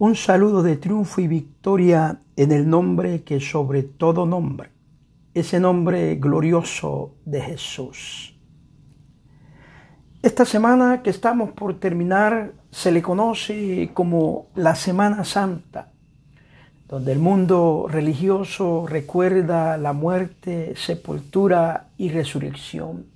Un 0.00 0.14
saludo 0.14 0.62
de 0.62 0.76
triunfo 0.76 1.20
y 1.20 1.26
victoria 1.26 2.20
en 2.36 2.52
el 2.52 2.70
nombre 2.70 3.24
que 3.24 3.40
sobre 3.40 3.82
todo 3.82 4.26
nombre, 4.26 4.70
ese 5.34 5.58
nombre 5.58 6.14
glorioso 6.14 7.16
de 7.24 7.40
Jesús. 7.40 8.38
Esta 10.22 10.44
semana 10.44 11.02
que 11.02 11.10
estamos 11.10 11.50
por 11.50 11.80
terminar 11.80 12.52
se 12.70 12.92
le 12.92 13.02
conoce 13.02 13.90
como 13.92 14.46
la 14.54 14.76
Semana 14.76 15.24
Santa, 15.24 15.90
donde 16.86 17.10
el 17.10 17.18
mundo 17.18 17.88
religioso 17.90 18.86
recuerda 18.86 19.76
la 19.78 19.92
muerte, 19.92 20.74
sepultura 20.76 21.88
y 21.96 22.10
resurrección. 22.10 23.06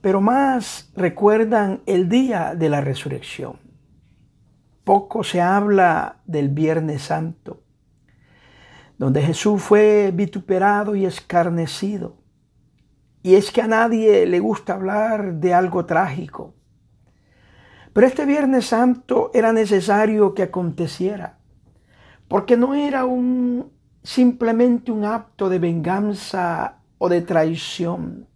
Pero 0.00 0.20
más 0.20 0.90
recuerdan 0.96 1.82
el 1.86 2.08
día 2.08 2.56
de 2.56 2.68
la 2.68 2.80
resurrección 2.80 3.65
poco 4.86 5.24
se 5.24 5.40
habla 5.40 6.20
del 6.26 6.48
Viernes 6.48 7.02
Santo, 7.02 7.64
donde 8.98 9.20
Jesús 9.20 9.60
fue 9.60 10.12
vituperado 10.14 10.94
y 10.94 11.04
escarnecido. 11.04 12.18
Y 13.20 13.34
es 13.34 13.50
que 13.50 13.62
a 13.62 13.66
nadie 13.66 14.24
le 14.26 14.38
gusta 14.38 14.74
hablar 14.74 15.34
de 15.40 15.52
algo 15.52 15.86
trágico. 15.86 16.54
Pero 17.92 18.06
este 18.06 18.26
Viernes 18.26 18.66
Santo 18.66 19.32
era 19.34 19.52
necesario 19.52 20.34
que 20.34 20.44
aconteciera, 20.44 21.40
porque 22.28 22.56
no 22.56 22.72
era 22.72 23.06
un 23.06 23.72
simplemente 24.04 24.92
un 24.92 25.04
acto 25.04 25.48
de 25.48 25.58
venganza 25.58 26.78
o 26.98 27.08
de 27.08 27.22
traición, 27.22 28.28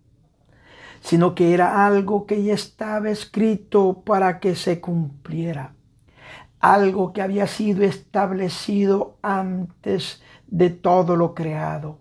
sino 1.00 1.32
que 1.36 1.54
era 1.54 1.86
algo 1.86 2.26
que 2.26 2.42
ya 2.42 2.54
estaba 2.54 3.08
escrito 3.08 4.02
para 4.04 4.40
que 4.40 4.56
se 4.56 4.80
cumpliera 4.80 5.76
algo 6.60 7.12
que 7.12 7.22
había 7.22 7.46
sido 7.46 7.82
establecido 7.84 9.18
antes 9.22 10.22
de 10.46 10.70
todo 10.70 11.16
lo 11.16 11.34
creado. 11.34 11.98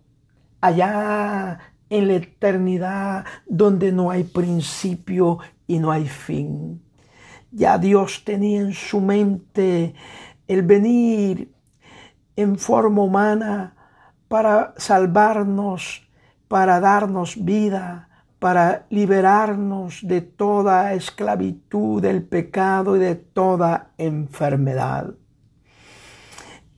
Allá 0.62 1.60
en 1.90 2.08
la 2.08 2.16
eternidad 2.16 3.26
donde 3.48 3.92
no 3.92 4.12
hay 4.12 4.24
principio 4.26 5.40
y 5.66 5.80
no 5.80 5.92
hay 5.92 6.08
fin. 6.08 6.84
Ya 7.52 7.78
Dios 7.78 8.24
tenía 8.26 8.62
en 8.62 8.74
su 8.74 9.02
mente 9.02 9.96
el 10.48 10.62
venir 10.62 11.52
en 12.36 12.58
forma 12.58 13.02
humana 13.02 13.76
para 14.28 14.74
salvarnos, 14.78 16.08
para 16.48 16.80
darnos 16.80 17.44
vida, 17.44 18.09
para 18.40 18.88
liberarnos 18.90 20.00
de 20.02 20.22
toda 20.22 20.94
esclavitud, 20.94 22.02
del 22.02 22.24
pecado 22.24 22.96
y 22.96 23.00
de 23.00 23.16
toda 23.16 23.92
enfermedad. 23.98 25.14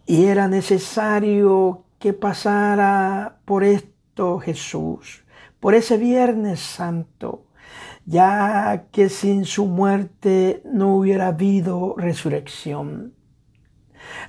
Y 0.08 0.26
era 0.26 0.48
necesario 0.48 1.86
que 2.00 2.14
pasara 2.14 3.38
por 3.46 3.64
esto 3.64 4.40
Jesús, 4.40 5.24
por 5.60 5.76
ese 5.76 5.98
Viernes 5.98 6.60
Santo, 6.60 7.46
ya 8.06 8.88
que 8.92 9.10
sin 9.10 9.46
su 9.46 9.68
muerte 9.68 10.64
no 10.66 10.96
hubiera 10.96 11.28
habido 11.28 11.94
resurrección. 11.96 13.14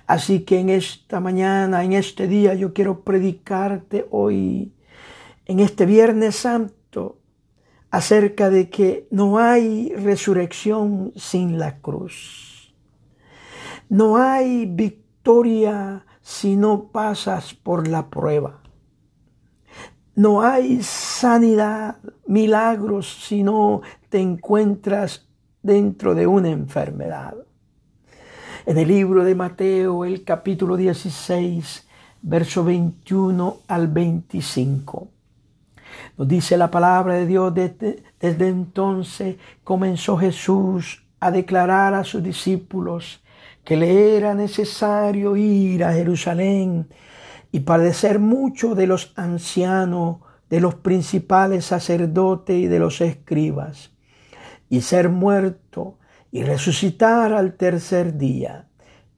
Así 0.07 0.41
que 0.41 0.61
en 0.61 0.69
esta 0.69 1.19
mañana, 1.21 1.83
en 1.83 1.95
este 1.95 2.29
día, 2.29 2.53
yo 2.53 2.75
quiero 2.75 3.01
predicarte 3.01 4.07
hoy, 4.11 4.75
en 5.47 5.61
este 5.61 5.87
Viernes 5.87 6.37
Santo, 6.37 7.22
acerca 7.93 8.49
de 8.49 8.71
que 8.71 9.07
no 9.11 9.39
hay 9.39 9.95
resurrección 9.95 11.13
sin 11.15 11.59
la 11.59 11.79
cruz. 11.81 12.75
No 13.91 14.17
hay 14.17 14.65
victoria 14.65 16.07
si 16.23 16.57
no 16.57 16.85
pasas 16.85 17.53
por 17.53 17.87
la 17.87 18.09
prueba. 18.09 18.63
No 20.15 20.41
hay 20.41 20.83
sanidad, 20.83 21.99
milagros 22.27 23.25
si 23.27 23.43
no 23.43 23.83
te 24.09 24.21
encuentras 24.21 25.29
dentro 25.63 26.15
de 26.15 26.27
una 26.27 26.49
enfermedad. 26.49 27.35
En 28.65 28.79
el 28.79 28.89
libro 28.89 29.23
de 29.23 29.35
Mateo, 29.35 30.07
el 30.07 30.25
capítulo 30.25 30.79
16, 30.79 31.87
verso 32.23 32.65
21 32.65 33.59
al 33.69 33.89
25 33.89 35.09
nos 36.17 36.29
dice 36.29 36.57
la 36.57 36.71
palabra 36.71 37.15
de 37.15 37.27
Dios, 37.27 37.55
desde, 37.55 38.03
desde 38.21 38.49
entonces 38.49 39.37
comenzó 39.65 40.17
Jesús 40.17 41.05
a 41.21 41.31
declarar 41.31 41.95
a 41.95 42.05
sus 42.05 42.23
discípulos 42.23 43.23
que 43.65 43.77
le 43.77 44.17
era 44.17 44.35
necesario 44.35 45.37
ir 45.37 45.85
a 45.85 45.93
Jerusalén 45.93 46.89
y 47.53 47.61
padecer 47.61 48.19
mucho 48.19 48.75
de 48.75 48.87
los 48.87 49.13
ancianos, 49.17 50.17
de 50.51 50.61
los 50.61 50.75
principales 50.75 51.67
sacerdotes 51.67 52.57
y 52.57 52.67
de 52.67 52.79
los 52.79 53.01
escribas, 53.01 53.93
y 54.69 54.81
ser 54.81 55.11
muerto 55.11 55.99
y 56.31 56.43
resucitar 56.43 57.33
al 57.33 57.55
tercer 57.55 58.17
día. 58.17 58.67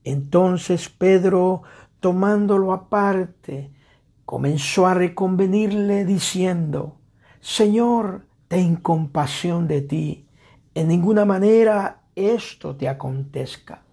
Entonces 0.03 0.89
Pedro, 0.89 1.63
tomándolo 1.99 2.71
aparte, 2.71 3.71
comenzó 4.25 4.87
a 4.87 4.93
reconvenirle 4.93 6.05
diciendo, 6.05 6.97
Señor, 7.41 8.25
ten 8.47 8.75
compasión 8.75 9.67
de 9.67 9.81
ti, 9.81 10.25
en 10.73 10.87
ninguna 10.87 11.25
manera 11.25 12.01
esto 12.15 12.75
te 12.75 12.89
acontezca. 12.89 13.83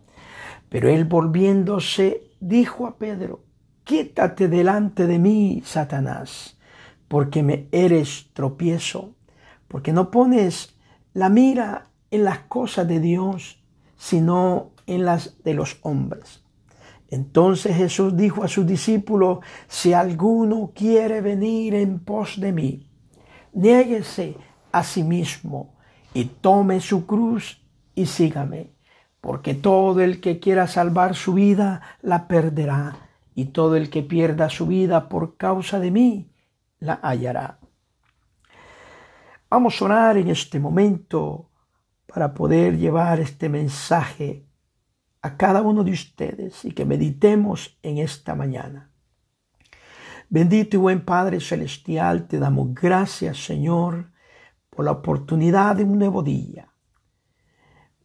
Pero 0.69 0.89
él 0.89 1.05
volviéndose 1.05 2.31
dijo 2.41 2.87
a 2.87 2.97
Pedro, 2.97 3.45
quítate 3.85 4.49
delante 4.49 5.07
de 5.07 5.19
mí, 5.19 5.63
Satanás, 5.65 6.59
porque 7.09 7.43
me 7.43 7.69
eres 7.73 8.31
tropiezo, 8.33 9.15
porque 9.69 9.93
no 9.93 10.11
pones 10.11 10.77
la 11.13 11.29
mira 11.29 11.91
en 12.11 12.25
las 12.25 12.41
cosas 12.41 12.89
de 12.89 13.01
Dios, 13.01 13.63
sino 13.97 14.71
en 14.87 15.05
las 15.05 15.43
de 15.45 15.55
los 15.55 15.79
hombres. 15.83 16.42
Entonces 17.13 17.77
Jesús 17.77 18.17
dijo 18.17 18.43
a 18.43 18.49
sus 18.49 18.67
discípulos, 18.67 19.41
si 19.69 19.93
alguno 19.93 20.73
quiere 20.75 21.21
venir 21.21 21.75
en 21.75 21.99
pos 21.99 22.41
de 22.41 22.53
mí, 22.53 22.89
niéguese 23.53 24.35
a 24.73 24.83
sí 24.83 25.05
mismo 25.05 25.75
y 26.15 26.25
tome 26.25 26.81
su 26.81 27.05
cruz 27.05 27.61
y 27.95 28.07
sígame, 28.07 28.71
porque 29.21 29.53
todo 29.53 30.01
el 30.01 30.23
que 30.23 30.41
quiera 30.41 30.67
salvar 30.67 31.15
su 31.15 31.35
vida 31.35 31.83
la 32.01 32.27
perderá, 32.29 32.97
y 33.35 33.45
todo 33.47 33.77
el 33.77 33.91
que 33.91 34.03
pierda 34.03 34.49
su 34.49 34.67
vida 34.67 35.11
por 35.11 35.37
causa 35.37 35.79
de 35.79 35.91
mí 35.91 36.31
la 36.79 36.99
hallará. 37.03 37.59
Vamos 39.51 39.83
a 39.83 39.85
orar 39.85 40.17
en 40.17 40.29
este 40.29 40.59
momento 40.59 41.51
para 42.07 42.33
poder 42.33 42.79
llevar 42.79 43.21
este 43.21 43.51
mensaje 43.51 44.47
a 45.23 45.37
cada 45.37 45.63
uno 45.63 45.85
de 45.85 45.93
ustedes 45.93 46.65
y 46.65 46.73
que 46.73 46.85
meditemos 46.85 47.79
en 47.83 47.99
esta 47.99 48.35
mañana. 48.35 48.91
Bendito 50.29 50.77
y 50.77 50.81
buen 50.81 51.05
Padre 51.05 51.41
Celestial, 51.41 52.27
te 52.27 52.39
damos 52.39 52.75
gracias, 52.75 53.45
Señor, 53.45 54.11
por 54.69 54.85
la 54.85 54.93
oportunidad 54.93 55.77
de 55.77 55.85
un 55.85 55.99
nuevo 55.99 56.23
día, 56.23 56.73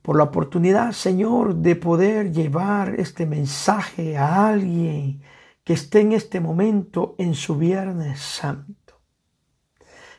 por 0.02 0.18
la 0.18 0.24
oportunidad, 0.24 0.92
Señor, 0.92 1.56
de 1.56 1.76
poder 1.76 2.32
llevar 2.32 3.00
este 3.00 3.26
mensaje 3.26 4.18
a 4.18 4.48
alguien 4.48 5.22
que 5.64 5.74
esté 5.74 6.02
en 6.02 6.12
este 6.12 6.40
momento 6.40 7.16
en 7.18 7.34
su 7.34 7.58
Viernes 7.58 8.20
Santo, 8.20 9.02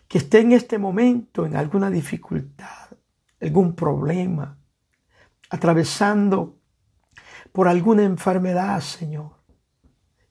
que 0.08 0.18
esté 0.18 0.40
en 0.40 0.52
este 0.52 0.78
momento 0.78 1.46
en 1.46 1.56
alguna 1.56 1.90
dificultad, 1.90 2.88
algún 3.40 3.74
problema, 3.74 4.58
atravesando 5.50 6.57
por 7.58 7.66
alguna 7.66 8.04
enfermedad, 8.04 8.80
Señor, 8.80 9.32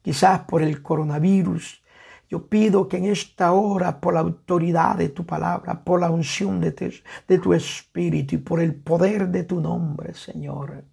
quizás 0.00 0.40
por 0.48 0.62
el 0.62 0.80
coronavirus. 0.80 1.84
Yo 2.26 2.48
pido 2.48 2.88
que 2.88 2.96
en 2.96 3.04
esta 3.04 3.52
hora, 3.52 4.00
por 4.00 4.14
la 4.14 4.20
autoridad 4.20 4.96
de 4.96 5.10
tu 5.10 5.26
palabra, 5.26 5.84
por 5.84 6.00
la 6.00 6.08
unción 6.08 6.58
de 6.58 6.72
tu, 6.72 7.52
espíritu 7.52 8.36
y 8.36 8.38
por 8.38 8.62
el 8.62 8.74
poder 8.76 9.28
de 9.28 9.44
tu 9.44 9.60
nombre, 9.60 10.14
Señor, 10.14 10.86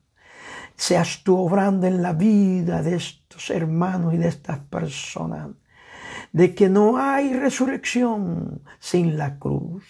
seas 0.76 1.24
tú 1.24 1.38
obrando 1.38 1.88
en 1.88 2.02
la 2.02 2.12
vida 2.12 2.84
de 2.84 2.98
estos 2.98 3.50
hermanos 3.50 4.14
y 4.14 4.18
de 4.18 4.28
estas 4.28 4.60
personas, 4.60 5.52
de 6.34 6.54
que 6.54 6.68
no 6.68 6.98
hay 6.98 7.32
resurrección 7.32 8.62
sin 8.78 9.18
la 9.18 9.40
cruz 9.40 9.86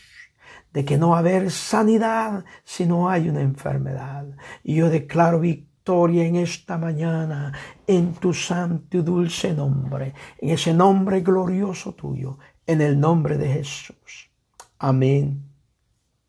de 0.72 0.84
que 0.84 0.98
no 0.98 1.12
va 1.12 1.20
haber 1.20 1.52
sanidad 1.52 2.44
si 2.66 2.86
no 2.86 3.10
hay 3.10 3.30
una 3.30 3.40
enfermedad. 3.40 4.26
Y 4.62 4.76
yo 4.76 4.90
declaro 4.90 5.40
victoria 5.40 5.74
en 5.88 6.36
esta 6.38 6.80
mañana 6.80 7.54
en 7.86 8.16
tu 8.16 8.34
santo 8.34 8.98
y 8.98 9.02
dulce 9.02 9.54
nombre, 9.54 10.14
en 10.40 10.50
ese 10.50 10.74
nombre 10.74 11.22
glorioso 11.22 11.94
tuyo, 11.94 12.40
en 12.66 12.82
el 12.82 13.00
nombre 13.00 13.38
de 13.38 13.50
Jesús. 13.50 14.32
Amén 14.80 15.44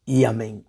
y 0.04 0.24
amén. 0.24 0.66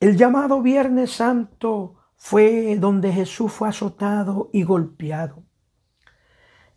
El 0.00 0.18
llamado 0.18 0.60
Viernes 0.60 1.12
Santo 1.12 1.94
fue 2.16 2.76
donde 2.78 3.10
Jesús 3.10 3.52
fue 3.52 3.70
azotado 3.70 4.50
y 4.52 4.62
golpeado. 4.62 5.44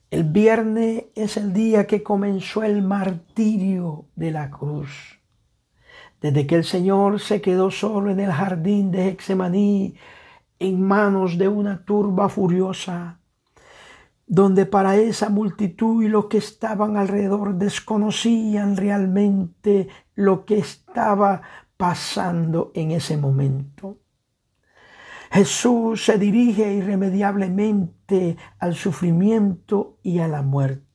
El 0.09 0.23
viernes 0.23 1.07
es 1.13 1.35
el 1.35 1.51
día 1.51 1.85
que 1.85 2.03
comenzó 2.03 2.63
el 2.63 2.81
martirio 2.81 4.05
de 4.15 4.31
la 4.31 4.49
cruz. 4.49 5.18
Desde 6.21 6.45
que 6.45 6.55
el 6.55 6.63
Señor 6.63 7.19
se 7.19 7.41
quedó 7.41 7.71
solo 7.71 8.11
en 8.11 8.19
el 8.19 8.31
jardín 8.31 8.91
de 8.91 9.09
Hexemaní, 9.09 9.95
en 10.59 10.81
manos 10.81 11.37
de 11.37 11.47
una 11.47 11.85
turba 11.85 12.27
furiosa, 12.27 13.19
donde 14.27 14.65
para 14.65 14.97
esa 14.97 15.29
multitud 15.29 16.03
y 16.03 16.09
los 16.09 16.25
que 16.25 16.37
estaban 16.37 16.97
alrededor 16.97 17.55
desconocían 17.55 18.75
realmente 18.75 19.87
lo 20.15 20.45
que 20.45 20.59
estaba 20.59 21.41
pasando 21.77 22.71
en 22.75 22.91
ese 22.91 23.15
momento. 23.15 23.97
Jesús 25.31 26.03
se 26.05 26.17
dirige 26.17 26.73
irremediablemente 26.73 28.35
al 28.59 28.75
sufrimiento 28.75 29.97
y 30.03 30.19
a 30.19 30.27
la 30.27 30.41
muerte. 30.41 30.88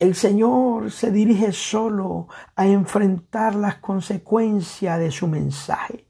El 0.00 0.16
Señor 0.16 0.90
se 0.90 1.12
dirige 1.12 1.52
solo 1.52 2.26
a 2.56 2.66
enfrentar 2.66 3.54
las 3.54 3.76
consecuencias 3.76 4.98
de 4.98 5.12
su 5.12 5.28
mensaje, 5.28 6.08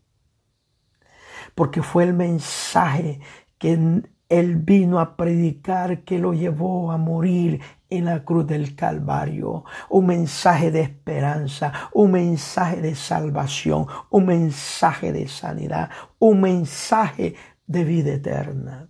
porque 1.55 1.83
fue 1.83 2.05
el 2.05 2.15
mensaje 2.15 3.21
que 3.59 4.03
Él 4.31 4.57
vino 4.57 5.01
a 5.01 5.17
predicar 5.17 6.03
que 6.03 6.19
lo 6.19 6.33
llevó 6.33 6.93
a 6.93 6.97
morir 6.97 7.61
en 7.91 8.07
la 8.07 8.25
cruz 8.25 8.47
del 8.47 8.75
Calvario. 8.75 9.65
Un 9.91 10.07
mensaje 10.07 10.71
de 10.71 10.81
esperanza, 10.81 11.91
un 11.93 12.13
mensaje 12.13 12.81
de 12.81 12.95
salvación, 12.95 13.87
un 14.11 14.25
mensaje 14.25 15.13
de 15.13 15.29
sanidad, 15.29 15.91
un 16.19 16.41
mensaje 16.41 17.35
de 17.67 17.85
vida 17.85 18.15
eterna. 18.15 18.89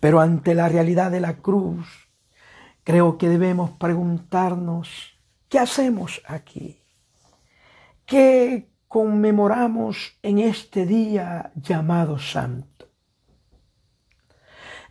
Pero 0.00 0.20
ante 0.20 0.54
la 0.54 0.68
realidad 0.68 1.10
de 1.10 1.20
la 1.20 1.36
cruz, 1.36 2.08
creo 2.82 3.18
que 3.18 3.28
debemos 3.28 3.70
preguntarnos, 3.72 5.20
¿qué 5.48 5.58
hacemos 5.58 6.22
aquí? 6.26 6.82
¿Qué 8.06 8.70
conmemoramos 8.88 10.18
en 10.22 10.38
este 10.38 10.86
día 10.86 11.52
llamado 11.54 12.18
santo? 12.18 12.88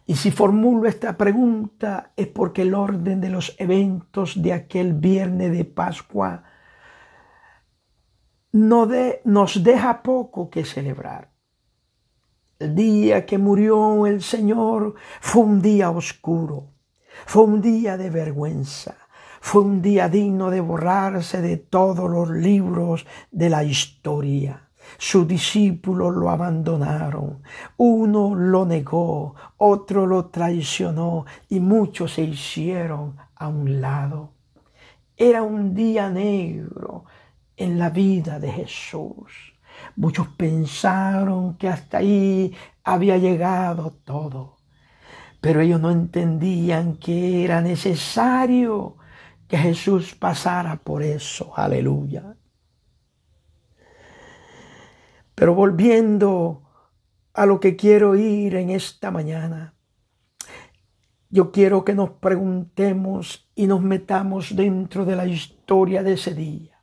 Y 0.06 0.16
si 0.16 0.32
formulo 0.32 0.88
esta 0.88 1.18
pregunta 1.18 2.14
es 2.16 2.28
porque 2.28 2.64
el 2.64 2.74
orden 2.74 3.22
de 3.22 3.30
los 3.30 3.56
eventos 3.60 4.42
de 4.42 4.54
aquel 4.54 4.94
viernes 4.94 5.52
de 5.52 5.66
Pascua 5.66 6.44
no 8.52 8.88
de, 8.88 9.22
nos 9.24 9.64
deja 9.64 10.02
poco 10.02 10.50
que 10.50 10.66
celebrar. 10.66 11.30
El 12.60 12.76
día 12.76 13.26
que 13.26 13.38
murió 13.38 14.06
el 14.06 14.22
Señor 14.22 14.96
fue 15.22 15.44
un 15.44 15.62
día 15.62 15.92
oscuro, 15.92 16.66
fue 17.26 17.44
un 17.44 17.62
día 17.62 17.96
de 17.96 18.10
vergüenza, 18.10 18.98
fue 19.40 19.62
un 19.62 19.82
día 19.82 20.10
digno 20.10 20.50
de 20.50 20.60
borrarse 20.60 21.42
de 21.42 21.56
todos 21.56 22.10
los 22.12 22.30
libros 22.30 23.06
de 23.32 23.50
la 23.50 23.64
historia. 23.64 24.68
Sus 24.98 25.26
discípulos 25.26 26.14
lo 26.14 26.30
abandonaron. 26.30 27.42
Uno 27.78 28.36
lo 28.36 28.66
negó, 28.66 29.36
otro 29.56 30.06
lo 30.06 30.26
traicionó 30.26 31.26
y 31.48 31.62
muchos 31.62 32.16
se 32.16 32.24
hicieron 32.24 33.16
a 33.36 33.48
un 33.48 33.80
lado. 33.80 34.32
Era 35.16 35.44
un 35.44 35.74
día 35.74 36.10
negro 36.10 37.06
en 37.56 37.80
la 37.80 37.90
vida 37.90 38.38
de 38.38 38.52
Jesús. 38.52 39.54
Muchos 39.96 40.28
pensaron 40.30 41.56
que 41.58 41.68
hasta 41.68 41.98
ahí 42.00 42.56
había 42.84 43.18
llegado 43.18 43.92
todo, 44.04 44.58
pero 45.42 45.62
ellos 45.62 45.80
no 45.80 45.92
entendían 45.92 46.98
que 46.98 47.44
era 47.44 47.62
necesario 47.62 48.98
que 49.48 49.58
Jesús 49.58 50.16
pasara 50.16 50.78
por 50.78 51.04
eso. 51.04 51.52
Aleluya. 51.56 52.36
Pero 55.36 55.56
volviendo 55.56 56.64
a 57.34 57.46
lo 57.46 57.60
que 57.60 57.76
quiero 57.76 58.16
ir 58.16 58.56
en 58.56 58.70
esta 58.70 59.12
mañana, 59.12 59.74
yo 61.30 61.52
quiero 61.52 61.86
que 61.86 61.94
nos 61.94 62.12
preguntemos 62.12 63.50
y 63.56 63.68
nos 63.68 63.82
metamos 63.82 64.56
dentro 64.56 65.06
de 65.06 65.16
la 65.16 65.26
historia 65.26 66.04
de 66.04 66.14
ese 66.14 66.34
día. 66.34 66.79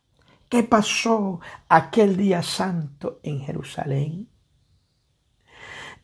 ¿Qué 0.48 0.62
pasó 0.62 1.40
aquel 1.68 2.16
día 2.16 2.40
santo 2.42 3.18
en 3.24 3.40
Jerusalén? 3.40 4.28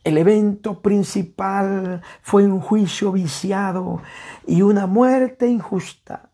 El 0.03 0.19
evento 0.19 0.83
principal 0.83 2.03
fue 2.23 2.44
un 2.44 2.61
juicio 2.61 3.12
viciado 3.12 4.03
y 4.44 4.62
una 4.62 4.89
muerte 4.89 5.47
injusta. 5.47 6.33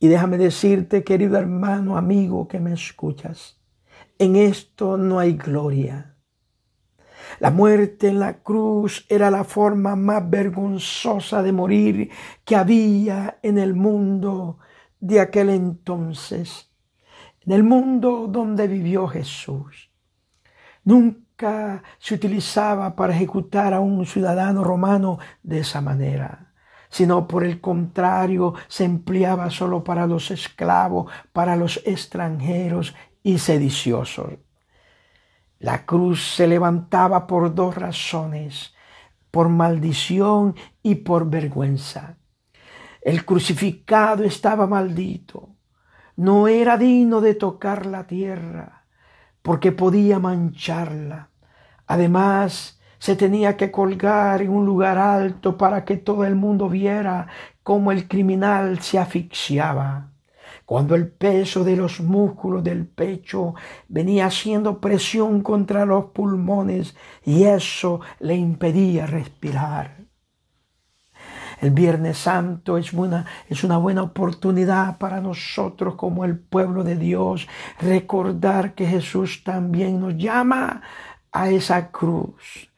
Y 0.00 0.08
déjame 0.08 0.38
decirte, 0.38 1.04
querido 1.04 1.38
hermano, 1.38 1.96
amigo 1.96 2.48
que 2.48 2.58
me 2.58 2.72
escuchas, 2.72 3.60
en 4.18 4.34
esto 4.34 4.96
no 4.96 5.20
hay 5.20 5.34
gloria. 5.34 6.16
La 7.38 7.52
muerte 7.52 8.08
en 8.08 8.18
la 8.18 8.42
cruz 8.42 9.06
era 9.08 9.30
la 9.30 9.44
forma 9.44 9.94
más 9.94 10.28
vergonzosa 10.28 11.44
de 11.44 11.52
morir 11.52 12.10
que 12.44 12.56
había 12.56 13.38
en 13.42 13.58
el 13.58 13.74
mundo 13.74 14.58
de 14.98 15.20
aquel 15.20 15.50
entonces, 15.50 16.71
en 17.46 17.52
el 17.52 17.64
mundo 17.64 18.26
donde 18.28 18.66
vivió 18.66 19.08
Jesús. 19.08 19.90
Nunca 20.84 21.82
se 21.98 22.14
utilizaba 22.14 22.94
para 22.94 23.14
ejecutar 23.14 23.74
a 23.74 23.80
un 23.80 24.04
ciudadano 24.06 24.64
romano 24.64 25.18
de 25.42 25.60
esa 25.60 25.80
manera 25.80 26.52
sino 26.92 27.26
por 27.26 27.42
el 27.42 27.60
contrario 27.60 28.52
se 28.68 28.84
empleaba 28.84 29.50
solo 29.50 29.82
para 29.82 30.06
los 30.06 30.30
esclavos, 30.30 31.10
para 31.32 31.56
los 31.56 31.80
extranjeros 31.86 32.94
y 33.22 33.38
sediciosos. 33.38 34.34
La 35.58 35.86
cruz 35.86 36.34
se 36.34 36.46
levantaba 36.46 37.26
por 37.26 37.54
dos 37.54 37.76
razones, 37.76 38.74
por 39.30 39.48
maldición 39.48 40.54
y 40.82 40.96
por 40.96 41.30
vergüenza. 41.30 42.18
El 43.00 43.24
crucificado 43.24 44.22
estaba 44.24 44.66
maldito, 44.66 45.48
no 46.16 46.48
era 46.48 46.76
digno 46.76 47.20
de 47.20 47.34
tocar 47.34 47.86
la 47.86 48.06
tierra, 48.06 48.84
porque 49.42 49.72
podía 49.72 50.18
mancharla. 50.18 51.30
Además, 51.86 52.80
se 52.98 53.16
tenía 53.16 53.56
que 53.56 53.70
colgar 53.70 54.42
en 54.42 54.50
un 54.50 54.64
lugar 54.64 54.98
alto 54.98 55.58
para 55.58 55.84
que 55.84 55.96
todo 55.96 56.24
el 56.24 56.36
mundo 56.36 56.68
viera 56.68 57.26
cómo 57.62 57.92
el 57.92 58.06
criminal 58.08 58.80
se 58.80 58.98
asfixiaba 58.98 60.12
cuando 60.64 60.94
el 60.94 61.08
peso 61.08 61.64
de 61.64 61.76
los 61.76 62.00
músculos 62.00 62.64
del 62.64 62.86
pecho 62.86 63.54
venía 63.88 64.26
haciendo 64.26 64.80
presión 64.80 65.42
contra 65.42 65.84
los 65.84 66.06
pulmones 66.06 66.96
y 67.24 67.44
eso 67.44 68.00
le 68.20 68.36
impedía 68.36 69.06
respirar. 69.06 70.06
El 71.62 71.70
Viernes 71.70 72.18
Santo 72.18 72.76
es 72.76 72.92
una, 72.92 73.24
es 73.48 73.62
una 73.62 73.76
buena 73.76 74.02
oportunidad 74.02 74.98
para 74.98 75.20
nosotros 75.20 75.94
como 75.94 76.24
el 76.24 76.36
pueblo 76.36 76.82
de 76.82 76.96
Dios 76.96 77.46
recordar 77.80 78.74
que 78.74 78.84
Jesús 78.84 79.44
también 79.44 80.00
nos 80.00 80.16
llama 80.16 80.82
a 81.30 81.50
esa 81.50 81.92
cruz, 81.92 82.68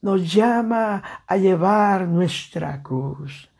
nos 0.00 0.32
llama 0.32 1.02
a 1.26 1.36
llevar 1.36 2.08
nuestra 2.08 2.82
cruz 2.82 3.50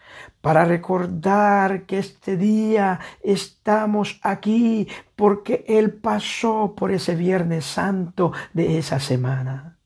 para 0.40 0.64
recordar 0.64 1.82
que 1.82 1.98
este 1.98 2.38
día 2.38 3.00
estamos 3.22 4.18
aquí 4.22 4.88
porque 5.14 5.62
Él 5.68 5.92
pasó 5.92 6.74
por 6.74 6.90
ese 6.90 7.16
Viernes 7.16 7.66
Santo 7.66 8.32
de 8.54 8.78
esa 8.78 8.98
semana. 8.98 9.76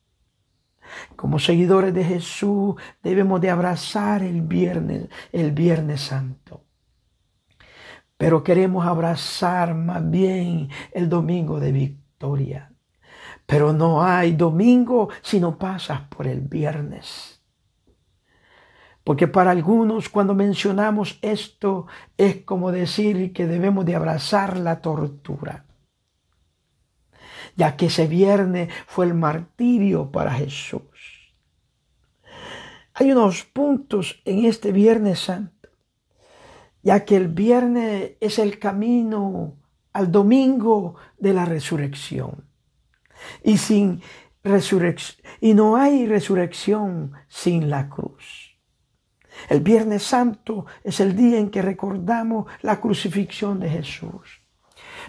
Como 1.17 1.39
seguidores 1.39 1.95
de 1.95 2.05
Jesús 2.05 2.75
debemos 3.03 3.41
de 3.41 3.51
abrazar 3.51 4.23
el 4.23 4.43
viernes, 4.43 5.09
el 5.33 5.53
Viernes 5.53 6.01
Santo. 6.01 6.65
Pero 8.17 8.43
queremos 8.43 8.87
abrazar 8.87 9.75
más 9.75 10.09
bien 10.09 10.69
el 10.93 11.09
domingo 11.09 11.61
de 11.61 11.73
victoria. 11.73 12.73
Pero 13.47 13.73
no 13.73 14.03
hay 14.03 14.33
domingo 14.33 15.09
si 15.21 15.41
no 15.41 15.59
pasas 15.59 16.03
por 16.03 16.27
el 16.27 16.41
viernes. 16.41 17.43
Porque 19.05 19.29
para 19.29 19.51
algunos 19.51 20.09
cuando 20.09 20.35
mencionamos 20.35 21.19
esto 21.21 21.87
es 22.17 22.37
como 22.45 22.73
decir 22.73 23.35
que 23.35 23.47
debemos 23.47 23.85
de 23.85 23.97
abrazar 23.97 24.57
la 24.57 24.81
tortura. 24.81 25.67
Ya 27.57 27.77
que 27.77 27.87
ese 27.87 28.07
viernes 28.07 28.73
fue 28.87 29.07
el 29.07 29.15
martirio 29.15 30.11
para 30.11 30.33
Jesús. 30.33 30.83
Hay 32.95 33.11
unos 33.11 33.45
puntos 33.45 34.21
en 34.25 34.45
este 34.45 34.71
Viernes 34.71 35.19
Santo, 35.19 35.69
ya 36.83 37.05
que 37.05 37.17
el 37.17 37.29
viernes 37.29 38.13
es 38.21 38.39
el 38.39 38.61
camino 38.61 39.57
al 39.93 40.13
domingo 40.13 40.95
de 41.19 41.33
la 41.33 41.45
resurrección. 41.45 42.49
Y 43.43 43.59
sin 43.59 44.01
resurrección, 44.45 45.27
y 45.41 45.55
no 45.55 45.77
hay 45.77 46.07
resurrección 46.07 47.13
sin 47.27 47.69
la 47.69 47.89
cruz. 47.89 48.59
El 49.49 49.61
Viernes 49.61 50.05
Santo 50.05 50.67
es 50.85 51.01
el 51.01 51.17
día 51.17 51.39
en 51.39 51.51
que 51.51 51.63
recordamos 51.63 52.47
la 52.63 52.81
crucifixión 52.81 53.59
de 53.59 53.71
Jesús. 53.71 54.44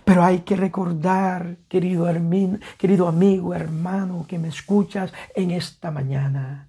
Pero 0.04 0.24
hay 0.24 0.40
que 0.40 0.56
recordar, 0.56 1.58
querido, 1.68 2.08
hermino, 2.08 2.60
querido 2.78 3.08
amigo, 3.08 3.54
hermano, 3.54 4.26
que 4.28 4.40
me 4.40 4.50
escuchas 4.50 5.14
en 5.36 5.52
esta 5.52 5.92
mañana, 5.92 6.68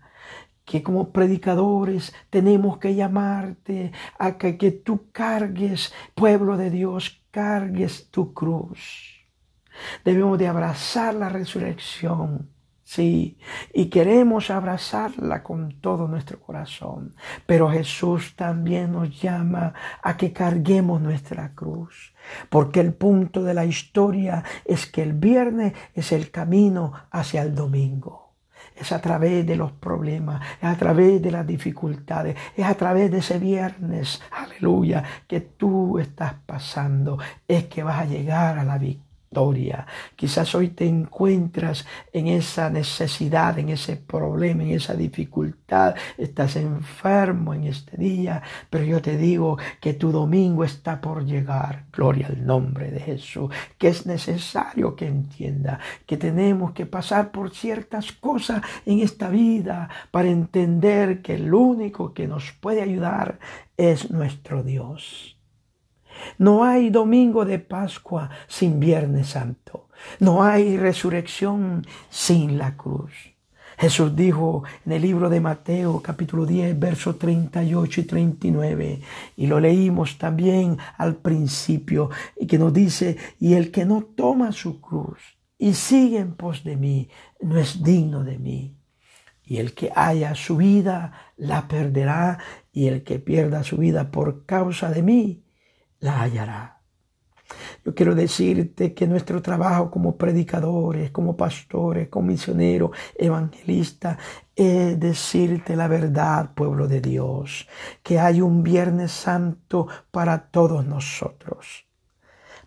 que 0.64 0.82
como 0.82 1.10
predicadores 1.10 2.14
tenemos 2.30 2.78
que 2.78 2.94
llamarte 2.94 3.92
a 4.18 4.36
que, 4.36 4.56
que 4.56 4.70
tú 4.70 5.10
cargues, 5.12 5.92
pueblo 6.14 6.56
de 6.56 6.70
Dios, 6.70 7.22
cargues 7.30 8.10
tu 8.10 8.32
cruz. 8.32 8.80
Debemos 10.04 10.38
de 10.38 10.48
abrazar 10.48 11.14
la 11.14 11.28
resurrección 11.28 12.55
Sí, 12.86 13.36
y 13.74 13.86
queremos 13.86 14.48
abrazarla 14.48 15.42
con 15.42 15.80
todo 15.80 16.06
nuestro 16.06 16.38
corazón. 16.38 17.16
Pero 17.44 17.68
Jesús 17.68 18.36
también 18.36 18.92
nos 18.92 19.20
llama 19.20 19.74
a 20.00 20.16
que 20.16 20.32
carguemos 20.32 21.00
nuestra 21.00 21.52
cruz. 21.52 22.14
Porque 22.48 22.78
el 22.78 22.94
punto 22.94 23.42
de 23.42 23.54
la 23.54 23.64
historia 23.64 24.44
es 24.64 24.86
que 24.86 25.02
el 25.02 25.14
viernes 25.14 25.72
es 25.94 26.12
el 26.12 26.30
camino 26.30 26.92
hacia 27.10 27.42
el 27.42 27.56
domingo. 27.56 28.36
Es 28.76 28.92
a 28.92 29.00
través 29.00 29.44
de 29.44 29.56
los 29.56 29.72
problemas, 29.72 30.40
es 30.62 30.68
a 30.68 30.76
través 30.76 31.20
de 31.20 31.32
las 31.32 31.44
dificultades, 31.44 32.36
es 32.56 32.66
a 32.66 32.74
través 32.74 33.10
de 33.10 33.18
ese 33.18 33.40
viernes, 33.40 34.22
aleluya, 34.30 35.02
que 35.26 35.40
tú 35.40 35.98
estás 35.98 36.34
pasando, 36.46 37.18
es 37.48 37.64
que 37.64 37.82
vas 37.82 38.02
a 38.02 38.04
llegar 38.04 38.60
a 38.60 38.64
la 38.64 38.78
victoria 38.78 39.05
Quizás 40.16 40.54
hoy 40.54 40.68
te 40.68 40.86
encuentras 40.86 41.84
en 42.12 42.28
esa 42.28 42.70
necesidad, 42.70 43.58
en 43.58 43.68
ese 43.68 43.96
problema, 43.96 44.62
en 44.62 44.70
esa 44.70 44.94
dificultad. 44.94 45.94
Estás 46.16 46.56
enfermo 46.56 47.52
en 47.52 47.64
este 47.64 47.98
día, 47.98 48.42
pero 48.70 48.84
yo 48.84 49.02
te 49.02 49.18
digo 49.18 49.58
que 49.80 49.92
tu 49.92 50.10
domingo 50.10 50.64
está 50.64 51.00
por 51.00 51.24
llegar. 51.24 51.84
Gloria 51.92 52.28
al 52.28 52.46
nombre 52.46 52.90
de 52.90 53.00
Jesús. 53.00 53.50
Que 53.76 53.88
es 53.88 54.06
necesario 54.06 54.96
que 54.96 55.06
entienda 55.06 55.80
que 56.06 56.16
tenemos 56.16 56.72
que 56.72 56.86
pasar 56.86 57.30
por 57.30 57.50
ciertas 57.54 58.12
cosas 58.12 58.62
en 58.86 59.00
esta 59.00 59.28
vida 59.28 59.88
para 60.10 60.28
entender 60.28 61.20
que 61.20 61.34
el 61.34 61.52
único 61.52 62.14
que 62.14 62.26
nos 62.26 62.52
puede 62.52 62.80
ayudar 62.80 63.38
es 63.76 64.10
nuestro 64.10 64.62
Dios. 64.62 65.35
No 66.38 66.64
hay 66.64 66.90
domingo 66.90 67.44
de 67.44 67.58
Pascua 67.58 68.30
sin 68.46 68.80
Viernes 68.80 69.28
Santo. 69.28 69.88
No 70.20 70.42
hay 70.42 70.76
resurrección 70.76 71.86
sin 72.10 72.58
la 72.58 72.76
cruz. 72.76 73.36
Jesús 73.78 74.16
dijo 74.16 74.64
en 74.86 74.92
el 74.92 75.02
libro 75.02 75.28
de 75.28 75.40
Mateo 75.40 76.00
capítulo 76.00 76.46
10 76.46 76.78
versos 76.78 77.18
38 77.18 78.00
y 78.00 78.04
39 78.04 79.00
y 79.36 79.46
lo 79.46 79.60
leímos 79.60 80.16
también 80.16 80.78
al 80.96 81.16
principio 81.16 82.10
y 82.38 82.46
que 82.46 82.58
nos 82.58 82.72
dice 82.72 83.18
y 83.38 83.52
el 83.54 83.70
que 83.70 83.84
no 83.84 84.02
toma 84.02 84.52
su 84.52 84.80
cruz 84.80 85.18
y 85.58 85.74
sigue 85.74 86.18
en 86.18 86.34
pos 86.34 86.64
de 86.64 86.76
mí 86.76 87.10
no 87.40 87.58
es 87.58 87.82
digno 87.82 88.24
de 88.24 88.38
mí 88.38 88.76
y 89.44 89.58
el 89.58 89.74
que 89.74 89.92
haya 89.94 90.34
su 90.34 90.56
vida 90.56 91.12
la 91.36 91.68
perderá 91.68 92.38
y 92.72 92.86
el 92.88 93.04
que 93.04 93.18
pierda 93.18 93.62
su 93.62 93.76
vida 93.76 94.10
por 94.10 94.46
causa 94.46 94.90
de 94.90 95.02
mí 95.02 95.45
la. 96.14 96.76
Yo 97.84 97.94
quiero 97.94 98.14
decirte 98.14 98.94
que 98.94 99.06
nuestro 99.06 99.40
trabajo 99.40 99.90
como 99.90 100.16
predicadores, 100.16 101.10
como 101.10 101.36
pastores, 101.36 102.08
como 102.08 102.28
misioneros, 102.28 102.90
evangelistas, 103.16 104.18
es 104.54 104.98
decirte 104.98 105.76
la 105.76 105.86
verdad, 105.86 106.52
pueblo 106.54 106.88
de 106.88 107.00
Dios, 107.00 107.68
que 108.02 108.18
hay 108.18 108.40
un 108.40 108.62
Viernes 108.62 109.12
Santo 109.12 109.86
para 110.10 110.48
todos 110.48 110.84
nosotros. 110.84 111.86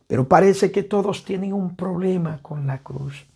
Pero 0.07 0.27
parece 0.27 0.71
que 0.71 0.83
todos 0.83 1.23
tienen 1.25 1.53
un 1.53 1.75
problema 1.75 2.39
con 2.41 2.65
la 2.65 2.79
cruz. 2.79 3.27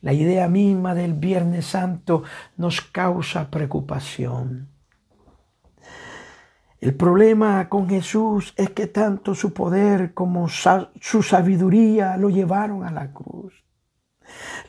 La 0.00 0.12
idea 0.12 0.48
misma 0.48 0.94
del 0.94 1.14
Viernes 1.14 1.66
Santo 1.66 2.22
nos 2.56 2.80
causa 2.82 3.50
preocupación. 3.50 4.68
El 6.80 6.94
problema 6.94 7.68
con 7.68 7.90
Jesús 7.90 8.54
es 8.56 8.70
que 8.70 8.86
tanto 8.86 9.34
su 9.34 9.52
poder 9.52 10.14
como 10.14 10.48
su 10.48 11.22
sabiduría 11.22 12.16
lo 12.16 12.30
llevaron 12.30 12.84
a 12.84 12.90
la 12.90 13.12
cruz. 13.12 13.52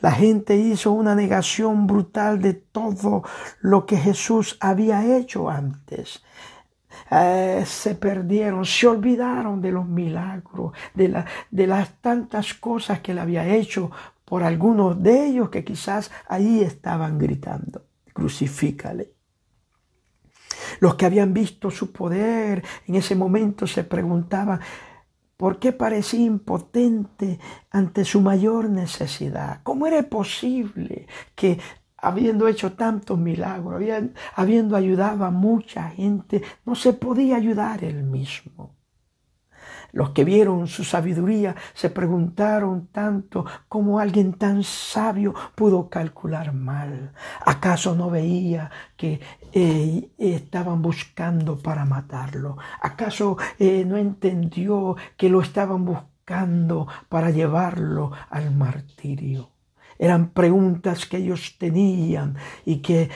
La 0.02 0.12
gente 0.12 0.58
hizo 0.58 0.92
una 0.92 1.16
negación 1.16 1.88
brutal 1.88 2.42
de 2.42 2.54
todo 2.54 3.24
lo 3.62 3.86
que 3.86 3.96
Jesús 3.96 4.58
había 4.60 5.18
hecho 5.18 5.50
antes. 5.50 6.22
Eh, 7.10 7.64
se 7.66 7.96
perdieron, 7.96 8.66
se 8.66 8.88
olvidaron 8.88 9.62
de 9.62 9.72
los 9.72 9.88
milagros, 9.88 10.74
de, 10.94 11.24
de 11.50 11.68
las 11.68 12.02
tantas 12.02 12.54
cosas 12.56 13.00
que 13.00 13.14
él 13.14 13.20
había 13.20 13.48
hecho 13.48 13.90
por 14.26 14.44
algunos 14.44 15.02
de 15.02 15.28
ellos 15.28 15.50
que 15.50 15.64
quizás 15.64 16.12
ahí 16.28 16.62
estaban 16.62 17.18
gritando, 17.18 17.86
crucifícale. 18.14 19.21
Los 20.80 20.96
que 20.96 21.06
habían 21.06 21.34
visto 21.34 21.70
su 21.72 21.92
poder 21.92 22.64
en 22.88 22.96
ese 22.96 23.16
momento 23.16 23.68
se 23.68 23.84
preguntaban, 23.84 24.60
¿por 25.38 25.60
qué 25.60 25.72
parecía 25.72 26.22
impotente 26.22 27.40
ante 27.70 28.06
su 28.06 28.22
mayor 28.22 28.70
necesidad? 28.70 29.62
¿Cómo 29.64 29.88
era 29.88 30.04
posible 30.04 31.08
que 31.36 31.60
habiendo 31.98 32.48
hecho 32.48 32.74
tantos 32.74 33.18
milagros, 33.18 33.82
habiendo 34.36 34.76
ayudado 34.76 35.26
a 35.26 35.32
mucha 35.32 35.90
gente, 35.90 36.42
no 36.66 36.76
se 36.76 36.94
podía 36.94 37.36
ayudar 37.36 37.84
él 37.84 38.04
mismo? 38.04 38.81
Los 39.92 40.12
que 40.12 40.24
vieron 40.24 40.68
su 40.68 40.84
sabiduría 40.84 41.56
se 41.74 41.90
preguntaron 41.90 42.88
tanto 42.88 43.46
cómo 43.68 44.00
alguien 44.00 44.34
tan 44.34 44.64
sabio 44.64 45.34
pudo 45.56 45.90
calcular 45.90 46.54
mal. 46.54 47.14
¿Acaso 47.46 47.96
no 47.96 48.10
veía 48.10 48.72
que 48.96 49.20
eh, 49.52 50.12
estaban 50.18 50.82
buscando 50.82 51.58
para 51.58 51.86
matarlo? 51.86 52.58
¿Acaso 52.82 53.38
eh, 53.60 53.84
no 53.86 53.98
entendió 53.98 54.96
que 55.18 55.30
lo 55.30 55.42
estaban 55.42 55.86
buscando 55.86 56.88
para 57.10 57.30
llevarlo 57.32 58.12
al 58.30 58.52
martirio? 58.56 59.61
Eran 60.02 60.32
preguntas 60.32 61.06
que 61.06 61.18
ellos 61.18 61.58
tenían 61.60 62.36
y 62.66 62.78
que 62.78 63.12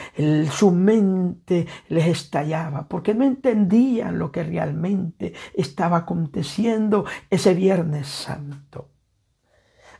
su 0.52 0.70
mente 0.70 1.66
les 1.90 2.06
estallaba, 2.06 2.88
porque 2.88 3.16
no 3.16 3.24
entendían 3.24 4.20
lo 4.20 4.32
que 4.32 4.44
realmente 4.44 5.34
estaba 5.56 5.98
aconteciendo 5.98 7.06
ese 7.32 7.56
Viernes 7.56 8.06
Santo. 8.06 8.92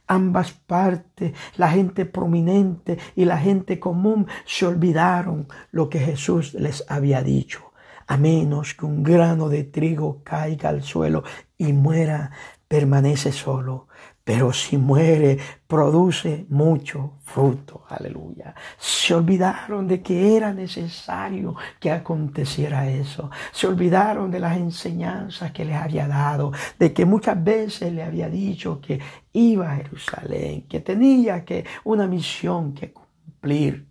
Ambas 0.06 0.52
partes, 0.52 1.34
la 1.58 1.72
gente 1.72 2.06
prominente 2.06 3.00
y 3.16 3.26
la 3.26 3.40
gente 3.40 3.80
común, 3.80 4.28
se 4.46 4.68
olvidaron 4.68 5.48
lo 5.72 5.90
que 5.90 6.00
Jesús 6.00 6.54
les 6.54 6.86
había 6.88 7.24
dicho. 7.24 7.72
A 8.06 8.16
menos 8.18 8.76
que 8.76 8.86
un 8.86 9.02
grano 9.02 9.50
de 9.50 9.64
trigo 9.64 10.22
caiga 10.24 10.70
al 10.70 10.84
suelo 10.84 11.24
y 11.58 11.74
muera, 11.74 12.30
permanece 12.68 13.32
solo 13.32 13.88
pero 14.26 14.52
si 14.52 14.76
muere, 14.76 15.38
produce 15.68 16.48
mucho 16.50 17.20
fruto. 17.26 17.86
Aleluya. 17.88 18.56
Se 18.76 19.14
olvidaron 19.14 19.88
de 19.88 20.02
que 20.02 20.36
era 20.36 20.52
necesario 20.52 21.56
que 21.80 21.92
aconteciera 21.92 22.90
eso. 22.90 23.30
Se 23.52 23.68
olvidaron 23.68 24.32
de 24.32 24.40
las 24.40 24.58
enseñanzas 24.58 25.52
que 25.52 25.64
les 25.64 25.76
había 25.76 26.08
dado, 26.08 26.52
de 26.80 26.92
que 26.92 27.06
muchas 27.06 27.42
veces 27.44 27.94
le 27.94 28.02
había 28.02 28.28
dicho 28.28 28.82
que 28.82 29.00
iba 29.34 29.72
a 29.72 29.76
Jerusalén, 29.76 30.68
que 30.68 30.80
tenía 30.80 31.46
que 31.46 31.64
una 31.84 32.08
misión 32.08 32.74
que 32.74 32.92
cumplir. 32.92 33.88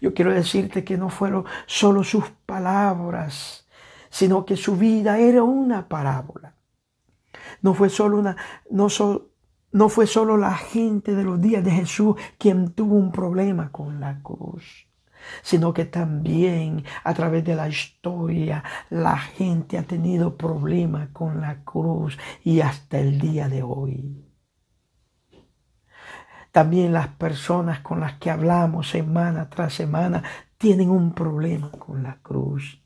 Yo 0.00 0.12
quiero 0.12 0.34
decirte 0.34 0.82
que 0.82 0.98
no 0.98 1.08
fueron 1.08 1.44
solo 1.66 2.02
sus 2.02 2.24
palabras, 2.44 3.64
sino 4.10 4.44
que 4.44 4.56
su 4.56 4.76
vida 4.76 5.18
era 5.20 5.44
una 5.44 5.86
parábola. 5.86 6.55
No 7.62 7.74
fue 7.74 7.88
solo 7.88 8.18
una, 8.18 8.36
no, 8.70 8.88
no 9.72 9.88
fue 9.88 10.06
solo 10.06 10.36
la 10.36 10.54
gente 10.54 11.14
de 11.14 11.24
los 11.24 11.40
días 11.40 11.64
de 11.64 11.70
Jesús 11.70 12.16
quien 12.38 12.72
tuvo 12.72 12.94
un 12.94 13.12
problema 13.12 13.70
con 13.72 14.00
la 14.00 14.22
cruz, 14.22 14.88
sino 15.42 15.72
que 15.72 15.84
también 15.84 16.84
a 17.04 17.14
través 17.14 17.44
de 17.44 17.56
la 17.56 17.68
historia 17.68 18.64
la 18.90 19.18
gente 19.18 19.78
ha 19.78 19.82
tenido 19.82 20.36
problemas 20.36 21.08
con 21.10 21.40
la 21.40 21.62
cruz 21.64 22.18
y 22.42 22.60
hasta 22.60 22.98
el 22.98 23.18
día 23.18 23.48
de 23.48 23.62
hoy. 23.62 24.22
También 26.52 26.94
las 26.94 27.08
personas 27.08 27.80
con 27.80 28.00
las 28.00 28.14
que 28.14 28.30
hablamos 28.30 28.88
semana 28.88 29.50
tras 29.50 29.74
semana 29.74 30.22
tienen 30.56 30.88
un 30.88 31.12
problema 31.12 31.70
con 31.72 32.02
la 32.02 32.16
cruz. 32.22 32.82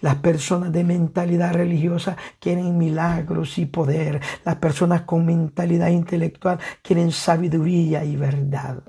Las 0.00 0.16
personas 0.16 0.72
de 0.72 0.84
mentalidad 0.84 1.54
religiosa 1.54 2.16
quieren 2.38 2.78
milagros 2.78 3.58
y 3.58 3.66
poder. 3.66 4.20
Las 4.44 4.56
personas 4.56 5.02
con 5.02 5.26
mentalidad 5.26 5.88
intelectual 5.88 6.58
quieren 6.82 7.10
sabiduría 7.10 8.04
y 8.04 8.16
verdad. 8.16 8.82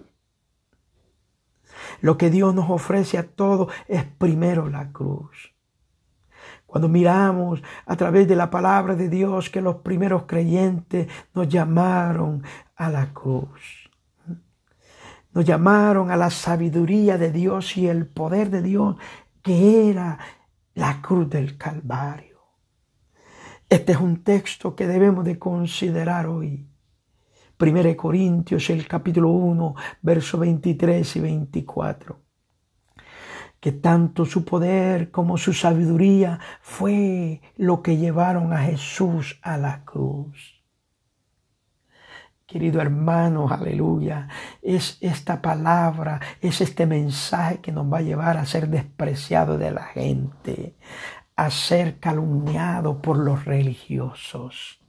Lo 2.02 2.18
que 2.18 2.30
Dios 2.30 2.54
nos 2.54 2.70
ofrece 2.70 3.18
a 3.18 3.28
todos 3.28 3.72
es 3.88 4.04
primero 4.04 4.70
la 4.70 4.92
cruz. 4.92 5.54
Cuando 6.66 6.88
miramos 6.88 7.64
a 7.88 7.96
través 7.96 8.28
de 8.28 8.36
la 8.36 8.52
palabra 8.52 8.96
de 8.96 9.10
Dios 9.10 9.50
que 9.50 9.62
los 9.62 9.78
primeros 9.78 10.24
creyentes 10.28 11.08
nos 11.34 11.50
llamaron 11.50 12.44
a 12.76 12.90
la 12.90 13.12
cruz. 13.12 13.90
Nos 15.34 15.46
llamaron 15.46 16.12
a 16.12 16.16
la 16.16 16.30
sabiduría 16.30 17.18
de 17.18 17.32
Dios 17.32 17.76
y 17.78 17.88
el 17.88 18.06
poder 18.06 18.52
de 18.52 18.62
Dios 18.62 18.98
que 19.42 19.90
era 19.90 20.20
la 20.80 21.02
cruz 21.02 21.30
del 21.30 21.58
Calvario. 21.58 22.40
Este 23.68 23.92
es 23.92 24.00
un 24.00 24.24
texto 24.24 24.78
que 24.78 24.88
debemos 24.88 25.26
de 25.26 25.38
considerar 25.38 26.26
hoy. 26.28 26.70
1 27.60 27.98
Corintios, 27.98 28.70
el 28.70 28.88
capítulo 28.88 29.28
1, 29.30 29.76
versos 30.02 30.40
23 30.40 31.16
y 31.18 31.20
24. 31.20 32.22
Que 33.60 33.74
tanto 33.74 34.24
su 34.24 34.46
poder 34.46 35.12
como 35.12 35.38
su 35.38 35.52
sabiduría 35.52 36.40
fue 36.62 37.42
lo 37.58 37.82
que 37.82 37.98
llevaron 37.98 38.54
a 38.54 38.60
Jesús 38.60 39.38
a 39.42 39.58
la 39.58 39.84
cruz. 39.84 40.59
Querido 42.50 42.82
hermano, 42.82 43.48
aleluya, 43.48 44.28
es 44.64 44.98
esta 45.02 45.40
palabra, 45.40 46.20
es 46.42 46.62
este 46.62 46.88
mensaje 46.88 47.60
que 47.60 47.72
nos 47.72 47.86
va 47.86 48.00
a 48.00 48.02
llevar 48.02 48.38
a 48.38 48.46
ser 48.48 48.70
despreciado 48.70 49.60
de 49.60 49.70
la 49.70 49.84
gente, 49.84 50.76
a 51.36 51.52
ser 51.52 52.00
calumniado 52.00 53.04
por 53.04 53.20
los 53.20 53.46
religiosos. 53.46 54.80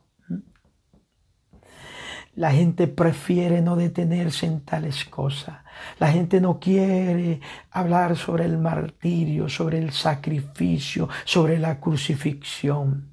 La 2.35 2.51
gente 2.51 2.87
prefiere 2.87 3.61
no 3.61 3.77
detenerse 3.77 4.47
en 4.47 4.63
tales 4.63 5.05
cosas. 5.05 5.59
La 5.99 6.11
gente 6.11 6.41
no 6.41 6.59
quiere 6.59 7.43
hablar 7.71 8.17
sobre 8.17 8.47
el 8.47 8.57
martirio, 8.57 9.51
sobre 9.51 9.81
el 9.81 9.91
sacrificio, 9.91 11.11
sobre 11.27 11.59
la 11.59 11.79
crucifixión 11.79 13.10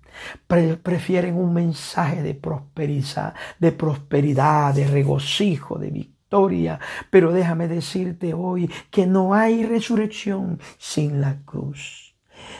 prefieren 0.47 1.35
un 1.35 1.53
mensaje 1.53 2.21
de 2.21 2.33
prosperidad, 2.33 3.33
de 3.59 3.71
prosperidad, 3.71 4.73
de 4.73 4.87
regocijo, 4.87 5.77
de 5.77 5.89
victoria. 5.89 6.79
Pero 7.09 7.31
déjame 7.31 7.67
decirte 7.67 8.33
hoy 8.33 8.69
que 8.89 9.07
no 9.07 9.33
hay 9.33 9.65
resurrección 9.65 10.59
sin 10.77 11.21
la 11.21 11.37
cruz. 11.45 12.07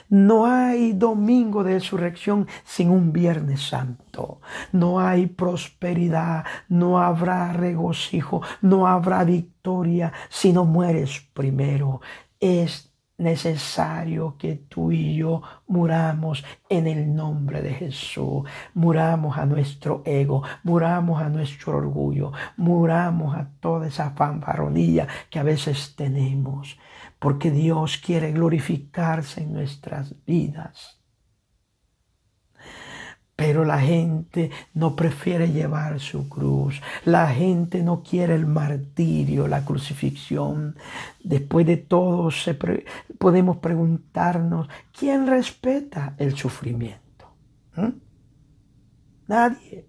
No 0.10 0.46
hay 0.46 0.94
domingo 0.94 1.64
de 1.64 1.74
resurrección 1.74 2.48
sin 2.64 2.90
un 2.90 3.12
Viernes 3.12 3.62
Santo. 3.62 4.42
No 4.72 5.00
hay 5.00 5.28
prosperidad, 5.28 6.46
no 6.70 7.00
habrá 7.00 7.54
regocijo, 7.54 8.42
no 8.62 8.88
habrá 8.88 9.24
victoria 9.24 10.14
si 10.30 10.54
no 10.54 10.66
mueres 10.66 11.22
primero. 11.34 12.02
Necesario 13.18 14.36
que 14.38 14.56
tú 14.56 14.92
y 14.92 15.16
yo 15.16 15.42
muramos 15.68 16.46
en 16.70 16.88
el 16.88 17.16
nombre 17.16 17.62
de 17.62 17.74
Jesús. 17.74 18.44
Muramos 18.74 19.38
a 19.38 19.46
nuestro 19.46 20.04
ego, 20.06 20.44
muramos 20.64 21.22
a 21.22 21.30
nuestro 21.30 21.78
orgullo, 21.78 22.32
muramos 22.58 23.36
a 23.36 23.50
toda 23.60 23.88
esa 23.88 24.12
fanfarronilla 24.12 25.08
que 25.30 25.40
a 25.40 25.44
veces 25.44 25.96
tenemos, 25.96 26.78
porque 27.20 27.52
Dios 27.52 27.98
quiere 27.98 28.32
glorificarse 28.32 29.42
en 29.42 29.54
nuestras 29.54 30.14
vidas. 30.26 30.97
Pero 33.38 33.64
la 33.64 33.80
gente 33.80 34.50
no 34.74 34.96
prefiere 34.96 35.52
llevar 35.52 36.00
su 36.00 36.28
cruz. 36.28 36.82
La 37.06 37.28
gente 37.28 37.84
no 37.84 38.02
quiere 38.02 38.34
el 38.34 38.48
martirio, 38.48 39.48
la 39.48 39.64
crucifixión. 39.64 40.76
Después 41.24 41.68
de 41.68 41.78
todo, 41.78 42.30
podemos 43.20 43.58
preguntarnos, 43.58 44.68
¿quién 44.92 45.28
respeta 45.28 46.16
el 46.18 46.36
sufrimiento? 46.36 47.32
¿Mm? 47.76 47.90
Nadie. 49.28 49.86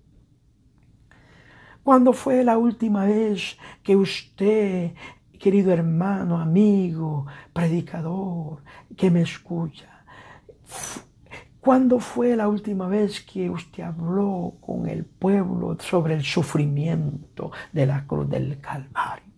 ¿Cuándo 1.82 2.12
fue 2.12 2.44
la 2.44 2.58
última 2.58 3.06
vez 3.06 3.56
que 3.82 3.96
usted, 3.96 4.92
querido 5.40 5.72
hermano, 5.72 6.38
amigo, 6.38 7.26
predicador, 7.54 8.62
que 8.94 9.10
me 9.10 9.22
escucha, 9.22 10.04
¿Cuándo 11.60 11.98
fue 11.98 12.36
la 12.36 12.48
última 12.48 12.86
vez 12.86 13.20
que 13.20 13.50
usted 13.50 13.82
habló 13.82 14.54
con 14.60 14.88
el 14.88 15.04
pueblo 15.04 15.76
sobre 15.80 16.14
el 16.14 16.22
sufrimiento 16.22 17.50
de 17.72 17.86
la 17.86 18.06
cruz 18.06 18.28
del 18.30 18.60
Calvario? 18.60 19.28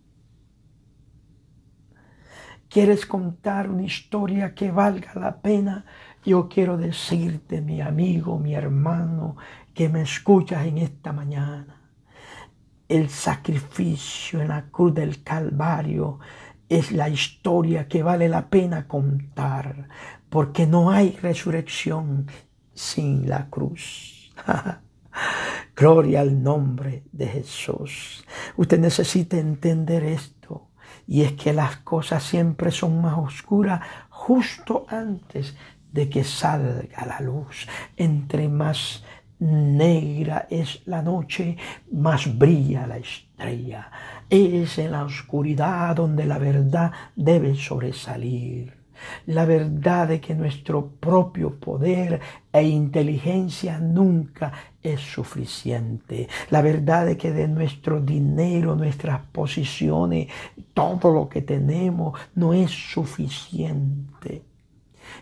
¿Quieres 2.69 3.05
contar 3.05 3.69
una 3.69 3.83
historia 3.83 4.53
que 4.53 4.71
valga 4.71 5.13
la 5.15 5.41
pena? 5.41 5.83
Yo 6.23 6.47
quiero 6.47 6.77
decirte, 6.77 7.59
mi 7.59 7.81
amigo, 7.81 8.39
mi 8.39 8.53
hermano, 8.53 9.35
que 9.73 9.89
me 9.89 10.03
escuchas 10.03 10.65
en 10.65 10.77
esta 10.77 11.11
mañana. 11.11 11.81
El 12.87 13.09
sacrificio 13.09 14.41
en 14.41 14.49
la 14.49 14.69
cruz 14.69 14.93
del 14.93 15.23
Calvario 15.23 16.19
es 16.69 16.93
la 16.93 17.09
historia 17.09 17.89
que 17.89 18.03
vale 18.03 18.29
la 18.29 18.49
pena 18.49 18.87
contar, 18.87 19.89
porque 20.31 20.65
no 20.65 20.91
hay 20.91 21.11
resurrección 21.21 22.25
sin 22.73 23.27
la 23.27 23.49
cruz. 23.49 24.33
Gloria 25.75 26.21
al 26.21 26.41
nombre 26.41 27.03
de 27.11 27.27
Jesús. 27.27 28.25
Usted 28.55 28.79
necesita 28.79 29.37
entender 29.37 30.05
esto, 30.05 30.69
y 31.05 31.23
es 31.23 31.33
que 31.33 31.51
las 31.51 31.77
cosas 31.77 32.23
siempre 32.23 32.71
son 32.71 33.01
más 33.01 33.17
oscuras 33.17 33.81
justo 34.09 34.85
antes 34.87 35.57
de 35.91 36.09
que 36.09 36.23
salga 36.23 37.05
la 37.05 37.19
luz. 37.19 37.67
Entre 37.97 38.47
más 38.47 39.03
negra 39.39 40.47
es 40.49 40.81
la 40.85 41.01
noche, 41.01 41.57
más 41.91 42.37
brilla 42.37 42.87
la 42.87 42.99
estrella. 42.99 43.91
Es 44.29 44.77
en 44.77 44.93
la 44.93 45.03
oscuridad 45.03 45.93
donde 45.93 46.25
la 46.25 46.37
verdad 46.37 46.93
debe 47.17 47.53
sobresalir. 47.55 48.80
La 49.25 49.45
verdad 49.45 50.07
de 50.07 50.19
que 50.19 50.33
nuestro 50.35 50.87
propio 50.87 51.59
poder 51.59 52.19
e 52.51 52.63
inteligencia 52.63 53.79
nunca 53.79 54.51
es 54.81 54.99
suficiente. 54.99 56.27
La 56.49 56.61
verdad 56.61 57.05
de 57.05 57.17
que 57.17 57.31
de 57.31 57.47
nuestro 57.47 58.01
dinero, 58.01 58.75
nuestras 58.75 59.21
posiciones, 59.31 60.27
todo 60.73 61.11
lo 61.11 61.29
que 61.29 61.41
tenemos 61.41 62.19
no 62.35 62.53
es 62.53 62.71
suficiente. 62.71 64.43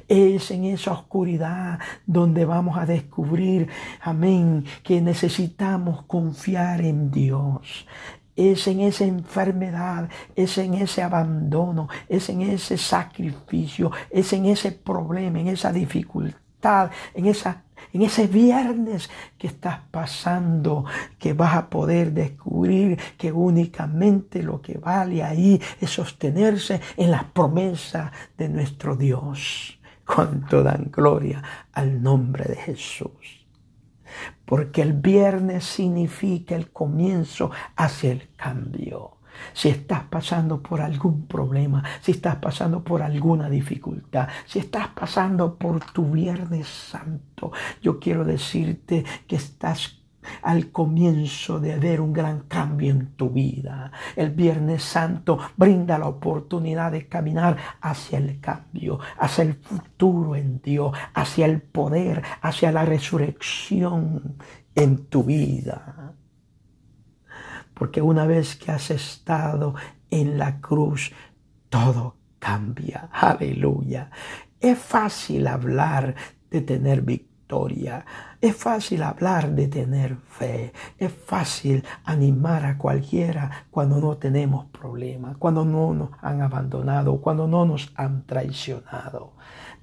Es 0.07 0.51
en 0.51 0.65
esa 0.65 0.91
oscuridad 0.91 1.79
donde 2.05 2.45
vamos 2.45 2.77
a 2.77 2.85
descubrir, 2.85 3.67
amén, 4.01 4.65
que 4.83 5.01
necesitamos 5.01 6.03
confiar 6.03 6.81
en 6.81 7.11
Dios 7.11 7.87
es 8.39 8.67
en 8.67 8.79
esa 8.79 9.03
enfermedad, 9.03 10.09
es 10.35 10.57
en 10.57 10.75
ese 10.75 11.03
abandono, 11.03 11.89
es 12.07 12.29
en 12.29 12.41
ese 12.41 12.77
sacrificio, 12.77 13.91
es 14.09 14.31
en 14.31 14.45
ese 14.45 14.71
problema, 14.71 15.39
en 15.39 15.49
esa 15.49 15.73
dificultad, 15.73 16.91
en 17.13 17.25
esa 17.25 17.63
en 17.93 18.03
ese 18.03 18.27
viernes 18.27 19.09
que 19.37 19.47
estás 19.47 19.79
pasando, 19.89 20.85
que 21.17 21.33
vas 21.33 21.55
a 21.55 21.69
poder 21.69 22.11
descubrir 22.11 22.99
que 23.17 23.31
únicamente 23.31 24.43
lo 24.43 24.61
que 24.61 24.77
vale 24.77 25.23
ahí 25.23 25.59
es 25.79 25.89
sostenerse 25.89 26.81
en 26.97 27.09
las 27.09 27.23
promesas 27.23 28.11
de 28.37 28.49
nuestro 28.49 28.95
Dios. 28.95 29.79
Cuanto 30.05 30.61
dan 30.61 30.89
gloria 30.91 31.41
al 31.71 32.03
nombre 32.03 32.43
de 32.43 32.57
Jesús 32.57 33.38
porque 34.45 34.81
el 34.81 34.93
viernes 34.93 35.63
significa 35.65 36.55
el 36.55 36.71
comienzo 36.71 37.51
hacia 37.75 38.11
el 38.11 38.29
cambio. 38.35 39.17
Si 39.53 39.69
estás 39.69 40.03
pasando 40.03 40.61
por 40.61 40.81
algún 40.81 41.25
problema, 41.25 41.83
si 42.01 42.11
estás 42.11 42.37
pasando 42.37 42.83
por 42.83 43.01
alguna 43.01 43.49
dificultad, 43.49 44.27
si 44.45 44.59
estás 44.59 44.89
pasando 44.89 45.55
por 45.55 45.79
tu 45.91 46.11
Viernes 46.11 46.67
Santo, 46.67 47.51
yo 47.81 47.99
quiero 47.99 48.25
decirte 48.25 49.05
que 49.27 49.37
estás 49.37 49.98
al 50.41 50.71
comienzo 50.71 51.59
de 51.59 51.77
ver 51.77 52.01
un 52.01 52.13
gran 52.13 52.41
cambio 52.41 52.91
en 52.91 53.13
tu 53.15 53.29
vida. 53.29 53.91
El 54.15 54.31
Viernes 54.31 54.83
Santo 54.83 55.39
brinda 55.57 55.97
la 55.97 56.07
oportunidad 56.07 56.91
de 56.91 57.07
caminar 57.07 57.57
hacia 57.81 58.17
el 58.17 58.39
cambio, 58.39 58.99
hacia 59.17 59.43
el 59.43 59.55
futuro 59.55 60.35
en 60.35 60.61
Dios, 60.61 60.95
hacia 61.13 61.45
el 61.45 61.61
poder, 61.61 62.21
hacia 62.41 62.71
la 62.71 62.85
resurrección 62.85 64.35
en 64.75 65.05
tu 65.05 65.23
vida. 65.23 66.13
Porque 67.73 68.01
una 68.01 68.25
vez 68.25 68.55
que 68.55 68.71
has 68.71 68.91
estado 68.91 69.75
en 70.11 70.37
la 70.37 70.59
cruz, 70.59 71.13
todo 71.69 72.17
cambia. 72.39 73.09
Aleluya. 73.11 74.11
Es 74.59 74.77
fácil 74.77 75.47
hablar 75.47 76.15
de 76.49 76.61
tener 76.61 77.01
victoria. 77.01 77.28
Es 78.41 78.55
fácil 78.55 79.01
hablar 79.01 79.49
de 79.55 79.67
tener 79.67 80.17
fe. 80.17 80.71
Es 80.99 81.11
fácil 81.11 81.83
animar 82.05 82.63
a 82.63 82.77
cualquiera 82.77 83.65
cuando 83.71 83.99
no 83.99 84.17
tenemos 84.17 84.67
problemas, 84.67 85.35
cuando 85.37 85.65
no 85.65 85.95
nos 85.95 86.09
han 86.21 86.43
abandonado, 86.43 87.19
cuando 87.21 87.47
no 87.47 87.65
nos 87.65 87.91
han 87.95 88.23
traicionado. 88.27 89.33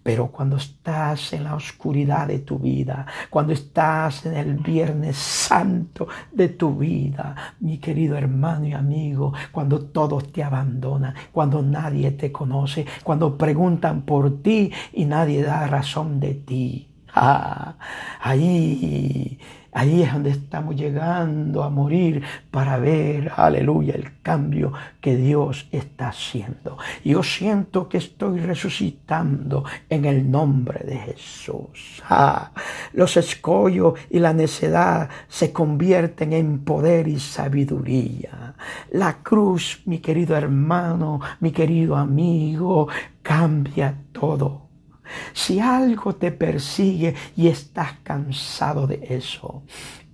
Pero 0.00 0.30
cuando 0.30 0.58
estás 0.58 1.32
en 1.32 1.42
la 1.42 1.56
oscuridad 1.56 2.28
de 2.28 2.38
tu 2.38 2.60
vida, 2.60 3.04
cuando 3.30 3.52
estás 3.52 4.26
en 4.26 4.34
el 4.34 4.54
Viernes 4.54 5.16
Santo 5.16 6.06
de 6.30 6.50
tu 6.50 6.76
vida, 6.76 7.34
mi 7.58 7.78
querido 7.78 8.16
hermano 8.16 8.68
y 8.68 8.74
amigo, 8.74 9.32
cuando 9.50 9.80
todos 9.86 10.30
te 10.30 10.44
abandonan, 10.44 11.14
cuando 11.32 11.62
nadie 11.62 12.12
te 12.12 12.30
conoce, 12.30 12.86
cuando 13.02 13.36
preguntan 13.36 14.02
por 14.02 14.40
ti 14.40 14.70
y 14.92 15.04
nadie 15.04 15.42
da 15.42 15.66
razón 15.66 16.20
de 16.20 16.34
ti. 16.34 16.95
Ah, 17.16 17.76
ahí 18.20 19.38
Ahí 19.76 20.02
es 20.02 20.10
donde 20.10 20.30
estamos 20.30 20.74
llegando 20.74 21.62
a 21.62 21.68
morir 21.68 22.22
para 22.50 22.78
ver, 22.78 23.30
aleluya, 23.36 23.94
el 23.94 24.22
cambio 24.22 24.72
que 25.02 25.16
Dios 25.16 25.68
está 25.70 26.08
haciendo. 26.08 26.78
Yo 27.04 27.22
siento 27.22 27.86
que 27.86 27.98
estoy 27.98 28.40
resucitando 28.40 29.64
en 29.90 30.06
el 30.06 30.30
nombre 30.30 30.82
de 30.82 30.96
Jesús. 30.96 32.02
Ah, 32.08 32.52
los 32.94 33.18
escollos 33.18 34.00
y 34.08 34.18
la 34.18 34.32
necedad 34.32 35.10
se 35.28 35.52
convierten 35.52 36.32
en 36.32 36.60
poder 36.60 37.06
y 37.06 37.20
sabiduría. 37.20 38.54
La 38.92 39.18
cruz, 39.22 39.82
mi 39.84 39.98
querido 39.98 40.36
hermano, 40.36 41.20
mi 41.40 41.50
querido 41.50 41.96
amigo, 41.96 42.88
cambia 43.20 43.94
todo 44.10 44.65
si 45.32 45.60
algo 45.60 46.14
te 46.14 46.32
persigue 46.32 47.14
y 47.36 47.48
estás 47.48 47.92
cansado 48.02 48.86
de 48.86 49.06
eso 49.10 49.62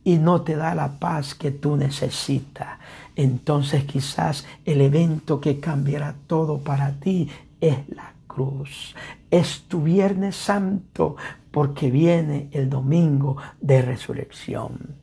y 0.04 0.16
no 0.16 0.42
te 0.42 0.56
da 0.56 0.74
la 0.74 0.98
paz 0.98 1.34
que 1.34 1.50
tú 1.50 1.76
necesitas, 1.76 2.78
entonces 3.14 3.84
quizás 3.84 4.46
el 4.64 4.80
evento 4.80 5.40
que 5.40 5.60
cambiará 5.60 6.14
todo 6.26 6.58
para 6.58 6.92
ti 6.92 7.28
es 7.60 7.76
la 7.88 8.12
cruz. 8.26 8.94
Es 9.30 9.64
tu 9.68 9.82
Viernes 9.82 10.36
Santo 10.36 11.16
porque 11.50 11.90
viene 11.90 12.48
el 12.52 12.68
domingo 12.68 13.36
de 13.60 13.82
resurrección. 13.82 14.96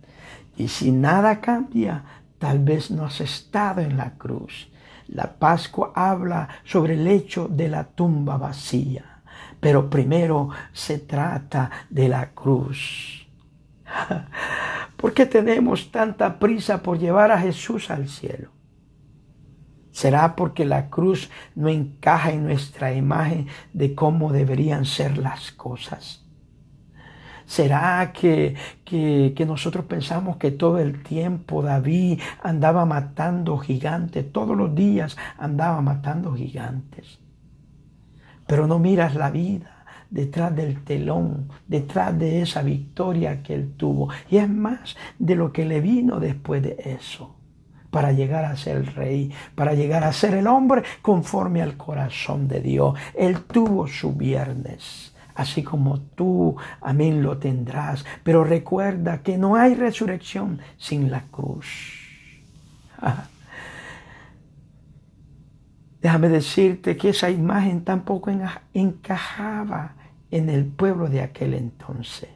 Y 0.58 0.68
si 0.68 0.92
nada 0.92 1.40
cambia, 1.40 2.04
tal 2.38 2.60
vez 2.60 2.92
no 2.92 3.06
has 3.06 3.22
estado 3.22 3.82
en 3.82 3.96
la 3.96 4.16
cruz. 4.16 4.70
La 5.08 5.34
Pascua 5.34 5.92
habla 5.96 6.50
sobre 6.66 6.96
el 6.96 7.08
hecho 7.08 7.48
de 7.48 7.70
la 7.70 7.84
tumba 7.86 8.38
vacía. 8.38 9.19
Pero 9.60 9.90
primero 9.90 10.50
se 10.72 11.00
trata 11.00 11.70
de 11.90 12.08
la 12.08 12.32
cruz. 12.32 13.28
¿Por 14.98 15.14
qué 15.14 15.26
tenemos 15.26 15.92
tanta 15.92 16.40
prisa 16.40 16.82
por 16.82 17.00
llevar 17.00 17.32
a 17.32 17.40
Jesús 17.40 17.90
al 17.90 18.08
cielo? 18.08 18.52
¿Será 19.92 20.36
porque 20.36 20.66
la 20.66 20.90
cruz 20.90 21.30
no 21.56 21.68
encaja 21.68 22.32
en 22.32 22.46
nuestra 22.46 22.94
imagen 22.94 23.48
de 23.74 23.96
cómo 23.96 24.32
deberían 24.32 24.86
ser 24.86 25.18
las 25.18 25.52
cosas? 25.52 26.26
¿Será 27.46 28.14
que, 28.14 28.56
que, 28.86 29.46
nosotros 29.48 29.86
pensamos 29.86 30.38
que 30.38 30.52
todo 30.52 30.78
el 30.78 31.02
tiempo 31.02 31.64
David 31.64 32.22
andaba 32.44 32.86
matando 32.86 33.58
gigantes? 33.58 34.32
Todos 34.32 34.56
los 34.56 34.76
días 34.76 35.18
andaba 35.38 35.82
matando 35.82 36.36
gigantes 36.36 37.20
pero 38.50 38.66
no 38.66 38.80
miras 38.80 39.14
la 39.14 39.30
vida 39.30 39.86
detrás 40.10 40.56
del 40.56 40.84
telón, 40.84 41.50
detrás 41.68 42.18
de 42.18 42.42
esa 42.42 42.64
victoria 42.64 43.44
que 43.44 43.54
él 43.54 43.74
tuvo. 43.78 44.10
Y 44.28 44.38
es 44.38 44.50
más 44.50 44.98
de 45.20 45.36
lo 45.36 45.54
que 45.54 45.66
le 45.66 45.82
vino 45.82 46.20
después 46.20 46.64
de 46.64 46.76
eso, 46.84 47.36
para 47.92 48.12
llegar 48.12 48.46
a 48.46 48.58
ser 48.58 48.78
el 48.78 48.88
rey, 48.88 49.32
para 49.54 49.76
llegar 49.76 50.04
a 50.04 50.12
ser 50.12 50.34
el 50.34 50.48
hombre 50.48 50.82
conforme 51.04 51.62
al 51.62 51.78
corazón 51.78 52.48
de 52.48 52.60
Dios. 52.60 52.98
Él 53.14 53.42
tuvo 53.42 53.88
su 53.88 54.16
viernes. 54.16 55.14
Así 55.36 55.62
como 55.62 56.00
tú, 56.00 56.56
amén, 56.82 57.22
lo 57.22 57.38
tendrás. 57.38 58.04
Pero 58.24 58.44
recuerda 58.44 59.22
que 59.22 59.38
no 59.38 59.58
hay 59.58 59.76
resurrección 59.76 60.60
sin 60.76 61.12
la 61.12 61.22
cruz. 61.30 61.68
Déjame 66.02 66.30
decirte 66.30 66.96
que 66.96 67.10
esa 67.10 67.30
imagen 67.30 67.84
tampoco 67.84 68.32
encajaba 68.74 69.96
en 70.32 70.50
el 70.50 70.66
pueblo 70.66 71.10
de 71.10 71.22
aquel 71.22 71.54
entonces. 71.54 72.30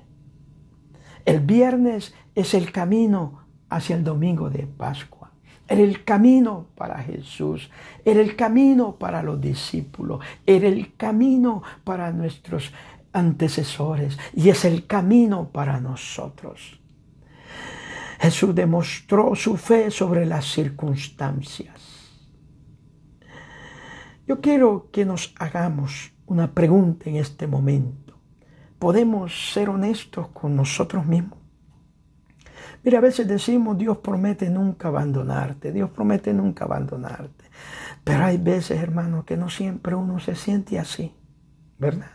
El 1.25 1.39
viernes 1.39 2.13
es 2.35 2.53
el 2.53 2.71
camino 2.71 3.43
hacia 3.69 3.95
el 3.95 4.03
domingo 4.03 4.49
de 4.49 4.67
Pascua. 4.67 5.31
Era 5.67 5.81
el 5.81 6.03
camino 6.03 6.67
para 6.75 6.99
Jesús, 6.99 7.71
era 8.03 8.19
el 8.19 8.35
camino 8.35 8.97
para 8.97 9.23
los 9.23 9.39
discípulos, 9.39 10.19
era 10.45 10.67
el 10.67 10.95
camino 10.97 11.63
para 11.85 12.11
nuestros 12.11 12.73
antecesores 13.13 14.17
y 14.33 14.49
es 14.49 14.65
el 14.65 14.85
camino 14.87 15.49
para 15.49 15.79
nosotros. 15.79 16.81
Jesús 18.19 18.53
demostró 18.53 19.35
su 19.35 19.55
fe 19.55 19.89
sobre 19.89 20.25
las 20.25 20.45
circunstancias. 20.45 21.92
Yo 24.25 24.39
quiero 24.39 24.89
que 24.91 25.03
nos 25.03 25.35
hagamos 25.37 26.13
una 26.27 26.53
pregunta 26.53 27.09
en 27.09 27.17
este 27.17 27.45
momento. 27.45 28.13
¿Podemos 28.79 29.51
ser 29.51 29.69
honestos 29.69 30.29
con 30.29 30.55
nosotros 30.55 31.05
mismos? 31.05 31.39
Mira, 32.83 32.99
a 32.99 33.01
veces 33.01 33.27
decimos, 33.27 33.77
Dios 33.77 33.97
promete 33.97 34.49
nunca 34.49 34.87
abandonarte, 34.87 35.73
Dios 35.73 35.89
promete 35.89 36.33
nunca 36.33 36.63
abandonarte. 36.63 37.45
Pero 38.03 38.23
hay 38.23 38.37
veces, 38.37 38.81
hermano, 38.81 39.25
que 39.25 39.35
no 39.35 39.49
siempre 39.49 39.93
uno 39.93 40.19
se 40.19 40.35
siente 40.35 40.79
así, 40.79 41.13
¿verdad? 41.77 42.11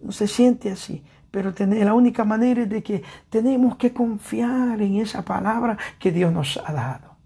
No 0.00 0.12
se 0.12 0.28
siente 0.28 0.70
así. 0.70 1.04
Pero 1.30 1.52
la 1.58 1.92
única 1.92 2.24
manera 2.24 2.62
es 2.62 2.70
de 2.70 2.82
que 2.82 3.02
tenemos 3.28 3.76
que 3.76 3.92
confiar 3.92 4.80
en 4.80 4.96
esa 4.96 5.22
palabra 5.26 5.76
que 5.98 6.10
Dios 6.10 6.32
nos 6.32 6.58
ha 6.64 6.72
dado. 6.72 7.16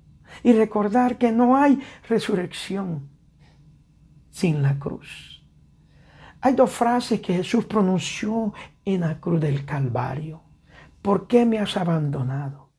Y 0.42 0.52
recordar 0.54 1.18
que 1.18 1.30
no 1.30 1.56
hay 1.56 1.80
resurrección 2.08 3.11
sin 4.32 4.62
la 4.62 4.78
cruz. 4.78 5.44
Hay 6.40 6.54
dos 6.54 6.72
frases 6.72 7.20
que 7.20 7.34
Jesús 7.34 7.66
pronunció 7.66 8.52
en 8.84 9.02
la 9.02 9.20
cruz 9.20 9.40
del 9.40 9.64
Calvario. 9.64 10.42
¿Por 11.00 11.28
qué 11.28 11.46
me 11.46 11.60
has 11.60 11.76
abandonado? 11.76 12.72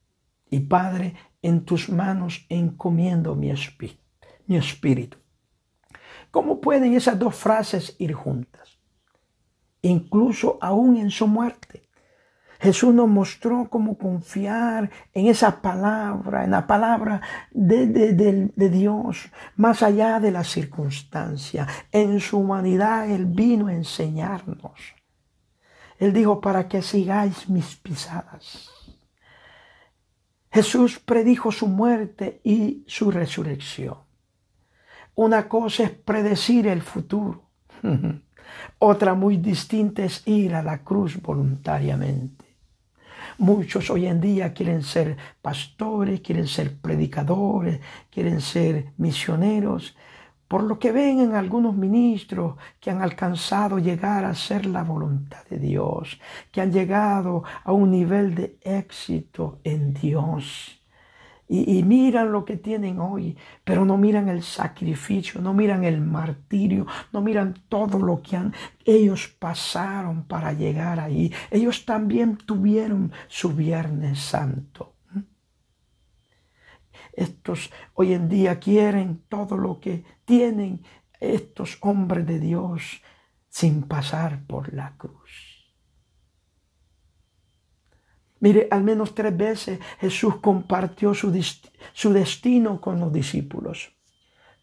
Y 0.49 0.59
Padre, 0.59 1.15
en 1.41 1.63
tus 1.63 1.87
manos 1.89 2.45
encomiendo 2.49 3.35
mi. 3.35 3.53
Mi 4.45 4.57
espíritu. 4.57 5.17
¿Cómo 6.31 6.59
pueden 6.59 6.93
esas 6.93 7.17
dos 7.17 7.35
frases 7.35 7.95
ir 7.99 8.13
juntas? 8.13 8.79
Incluso 9.81 10.57
aún 10.61 10.97
en 10.97 11.11
su 11.11 11.27
muerte. 11.27 11.87
Jesús 12.63 12.93
nos 12.93 13.09
mostró 13.09 13.67
cómo 13.69 13.97
confiar 13.97 14.89
en 15.13 15.27
esa 15.27 15.61
palabra, 15.61 16.45
en 16.45 16.51
la 16.51 16.65
palabra 16.65 17.19
de, 17.51 18.53
Dios, 18.55 19.29
más 19.57 19.83
allá 19.83 20.21
de 20.21 20.31
la 20.31 20.45
circunstancia. 20.45 21.67
En 21.91 22.21
su 22.21 22.37
humanidad 22.39 23.09
Él 23.11 23.25
vino 23.25 23.67
a 23.67 23.73
enseñarnos. 23.73 24.79
Él 25.99 26.13
dijo, 26.13 26.39
para 26.39 26.69
que 26.69 26.81
sigáis 26.81 27.49
mis 27.49 27.75
pisadas. 27.75 28.69
Jesús 30.49 30.99
predijo 30.99 31.51
su 31.51 31.67
muerte 31.67 32.39
y 32.45 32.85
su 32.87 33.11
resurrección. 33.11 33.97
Una 35.15 35.49
cosa 35.49 35.83
es 35.83 35.89
predecir 35.89 36.67
el 36.67 36.81
futuro. 36.81 37.43
Otra 38.79 39.15
muy 39.15 39.35
distinta 39.35 40.05
es 40.05 40.25
ir 40.25 40.55
a 40.55 40.63
la 40.63 40.77
cruz 40.81 41.21
voluntariamente. 41.21 42.42
Muchos 43.37 43.89
hoy 43.89 44.05
en 44.07 44.21
día 44.21 44.53
quieren 44.53 44.83
ser 44.83 45.17
pastores, 45.41 46.21
quieren 46.21 46.47
ser 46.47 46.77
predicadores, 46.79 47.79
quieren 48.11 48.41
ser 48.41 48.93
misioneros, 48.97 49.95
por 50.47 50.63
lo 50.63 50.77
que 50.77 50.91
ven 50.91 51.19
en 51.19 51.35
algunos 51.35 51.75
ministros 51.75 52.57
que 52.79 52.91
han 52.91 53.01
alcanzado 53.01 53.79
llegar 53.79 54.23
a 54.25 54.35
ser 54.35 54.65
la 54.67 54.83
voluntad 54.83 55.43
de 55.49 55.57
Dios, 55.57 56.19
que 56.51 56.61
han 56.61 56.71
llegado 56.71 57.43
a 57.63 57.71
un 57.71 57.89
nivel 57.89 58.35
de 58.35 58.57
éxito 58.61 59.59
en 59.63 59.93
Dios 59.93 60.82
y, 61.47 61.83
miran 61.83 62.31
lo 62.31 62.45
que 62.45 62.57
tienen 62.57 62.99
hoy, 62.99 63.37
pero 63.63 63.85
no 63.85 63.97
miran 63.97 64.29
el 64.29 64.43
sacrificio, 64.43 65.41
no 65.41 65.53
miran 65.53 65.83
el 65.83 66.01
martirio, 66.01 66.87
no 67.11 67.21
miran 67.21 67.53
todo 67.67 67.99
lo 67.99 68.21
que 68.21 68.37
han, 68.37 68.53
ellos 68.85 69.27
pasaron 69.27 70.23
para 70.23 70.53
llegar 70.53 70.99
ahí. 70.99 71.31
Ellos 71.51 71.85
también 71.85 72.37
tuvieron 72.37 73.11
su 73.27 73.53
Viernes 73.53 74.19
Santo. 74.19 74.95
Estos 77.11 77.69
hoy 77.93 78.13
en 78.13 78.27
día 78.27 78.59
quieren 78.59 79.23
todo 79.29 79.55
lo 79.57 79.79
que 79.79 80.03
tienen 80.25 80.81
estos 81.19 81.77
hombres 81.81 82.25
de 82.25 82.39
Dios 82.39 83.01
sin 83.49 83.83
pasar 83.83 84.43
por 84.47 84.73
la 84.73 84.95
cruz. 84.97 85.22
Mire, 88.43 88.67
al 88.71 88.83
menos 88.83 89.15
tres 89.15 89.37
veces 89.37 89.79
Jesús 90.01 90.35
compartió 90.41 91.13
su, 91.13 91.31
su 91.93 92.11
destino 92.11 92.81
con 92.81 92.99
los 92.99 93.13
discípulos, 93.13 93.95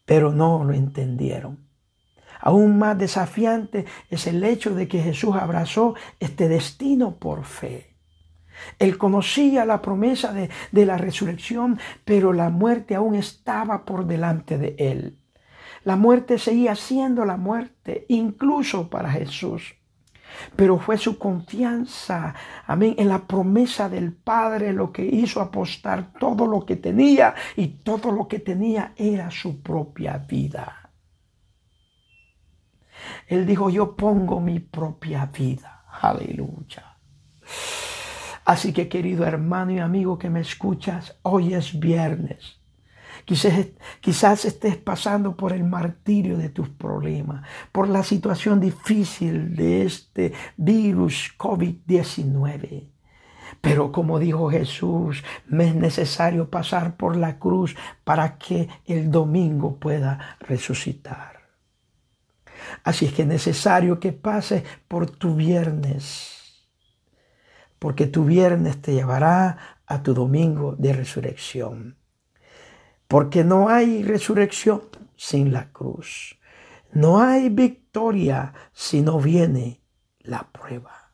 pero 0.05 0.31
no 0.31 0.63
lo 0.63 0.73
entendieron. 0.73 1.67
Aún 2.41 2.77
más 2.77 2.95
desafiante 2.99 3.85
es 4.11 4.27
el 4.27 4.43
hecho 4.43 4.75
de 4.75 4.87
que 4.87 5.01
Jesús 5.01 5.35
abrazó 5.35 5.95
este 6.19 6.47
destino 6.47 7.15
por 7.15 7.43
fe. 7.43 7.95
Él 8.77 8.99
conocía 8.99 9.65
la 9.65 9.81
promesa 9.81 10.31
de, 10.31 10.51
de, 10.71 10.85
la 10.85 10.97
resurrección, 10.97 11.79
pero 12.05 12.33
la 12.33 12.51
muerte 12.51 12.93
aún 12.93 13.15
estaba 13.15 13.83
por 13.83 14.05
delante 14.05 14.59
de 14.59 14.75
él. 14.77 15.17
La 15.83 15.95
muerte 15.95 16.37
seguía 16.37 16.75
siendo 16.75 17.25
la 17.25 17.37
muerte, 17.37 18.05
incluso 18.09 18.91
para 18.91 19.09
Jesús. 19.09 19.80
Pero 20.55 20.77
fue 20.77 20.97
su 20.97 21.17
confianza, 21.17 22.33
amén, 22.65 22.95
en 22.97 23.09
la 23.09 23.19
promesa 23.19 23.89
del 23.89 24.13
Padre 24.13 24.73
lo 24.73 24.91
que 24.91 25.05
hizo 25.05 25.41
apostar 25.41 26.13
todo 26.19 26.47
lo 26.47 26.65
que 26.65 26.75
tenía 26.75 27.35
y 27.55 27.67
todo 27.67 28.11
lo 28.11 28.27
que 28.27 28.39
tenía 28.39 28.93
era 28.95 29.29
su 29.31 29.61
propia 29.61 30.17
vida. 30.17 30.89
Él 33.27 33.45
dijo, 33.45 33.69
yo 33.69 33.95
pongo 33.95 34.39
mi 34.39 34.59
propia 34.59 35.25
vida. 35.25 35.85
Aleluya. 36.01 36.97
Así 38.45 38.73
que 38.73 38.89
querido 38.89 39.25
hermano 39.25 39.71
y 39.71 39.79
amigo 39.79 40.17
que 40.17 40.29
me 40.29 40.41
escuchas, 40.41 41.17
hoy 41.21 41.53
es 41.53 41.79
viernes. 41.79 42.60
Quizás, 43.25 43.67
quizás, 43.99 44.45
estés 44.45 44.77
pasando 44.77 45.35
por 45.35 45.53
el 45.53 45.63
martirio 45.63 46.37
de 46.37 46.49
tus 46.49 46.69
problemas, 46.69 47.47
por 47.71 47.87
la 47.87 48.03
situación 48.03 48.59
difícil 48.59 49.55
de 49.55 49.83
este 49.83 50.33
virus 50.57 51.33
COVID-19. 51.37 52.87
Pero 53.59 53.91
como 53.91 54.17
dijo 54.19 54.49
Jesús, 54.49 55.23
me 55.47 55.67
es 55.67 55.75
necesario 55.75 56.49
pasar 56.49 56.95
por 56.95 57.15
la 57.15 57.37
cruz 57.37 57.75
para 58.03 58.37
que 58.37 58.69
el 58.85 59.11
domingo 59.11 59.77
pueda 59.77 60.37
resucitar. 60.39 61.41
Así 62.83 63.05
es 63.05 63.13
que 63.13 63.23
es 63.23 63.27
necesario 63.27 63.99
que 63.99 64.13
pases 64.13 64.63
por 64.87 65.09
tu 65.09 65.35
viernes, 65.35 66.67
porque 67.79 68.07
tu 68.07 68.25
viernes 68.25 68.81
te 68.81 68.93
llevará 68.93 69.57
a 69.85 70.03
tu 70.03 70.13
domingo 70.13 70.75
de 70.77 70.93
resurrección. 70.93 71.97
Porque 73.11 73.43
no 73.43 73.67
hay 73.67 74.03
resurrección 74.03 74.83
sin 75.17 75.51
la 75.51 75.69
cruz. 75.73 76.39
No 76.93 77.19
hay 77.19 77.49
victoria 77.49 78.53
si 78.71 79.01
no 79.01 79.19
viene 79.19 79.81
la 80.21 80.47
prueba. 80.49 81.11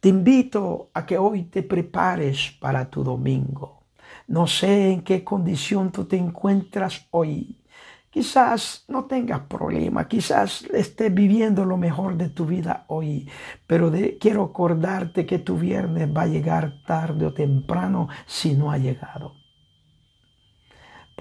Te 0.00 0.08
invito 0.08 0.90
a 0.94 1.04
que 1.04 1.18
hoy 1.18 1.42
te 1.42 1.64
prepares 1.64 2.56
para 2.58 2.88
tu 2.88 3.04
domingo. 3.04 3.88
No 4.28 4.46
sé 4.46 4.90
en 4.90 5.02
qué 5.02 5.22
condición 5.22 5.92
tú 5.92 6.06
te 6.06 6.16
encuentras 6.16 7.06
hoy. 7.10 7.62
Quizás 8.08 8.86
no 8.88 9.04
tengas 9.04 9.40
problema, 9.40 10.08
quizás 10.08 10.62
estés 10.72 11.12
viviendo 11.12 11.66
lo 11.66 11.76
mejor 11.76 12.16
de 12.16 12.30
tu 12.30 12.46
vida 12.46 12.86
hoy, 12.88 13.28
pero 13.66 13.92
quiero 14.18 14.44
acordarte 14.44 15.26
que 15.26 15.40
tu 15.40 15.58
viernes 15.58 16.08
va 16.08 16.22
a 16.22 16.26
llegar 16.26 16.82
tarde 16.86 17.26
o 17.26 17.34
temprano 17.34 18.08
si 18.24 18.54
no 18.54 18.72
ha 18.72 18.78
llegado. 18.78 19.41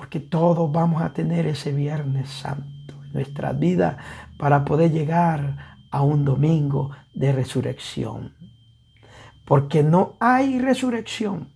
Porque 0.02 0.20
todos 0.20 0.72
vamos 0.72 1.04
a 1.04 1.14
tener 1.14 1.46
ese 1.46 1.72
viernes 1.72 2.28
santo 2.28 2.96
en 3.04 3.14
nuestra 3.14 3.54
vida 3.54 4.00
para 4.40 4.66
poder 4.66 4.92
llegar 4.92 5.78
a 5.92 6.02
un 6.02 6.26
domingo 6.26 6.90
de 7.14 7.32
resurrección. 7.32 8.36
Porque 9.46 9.84
no 9.84 10.16
hay 10.20 10.58
resurrección 10.58 11.54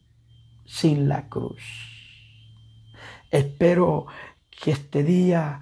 sin 0.63 1.09
la 1.09 1.27
cruz. 1.27 1.63
Espero 3.31 4.05
que 4.51 4.69
este 4.69 5.03
día 5.03 5.61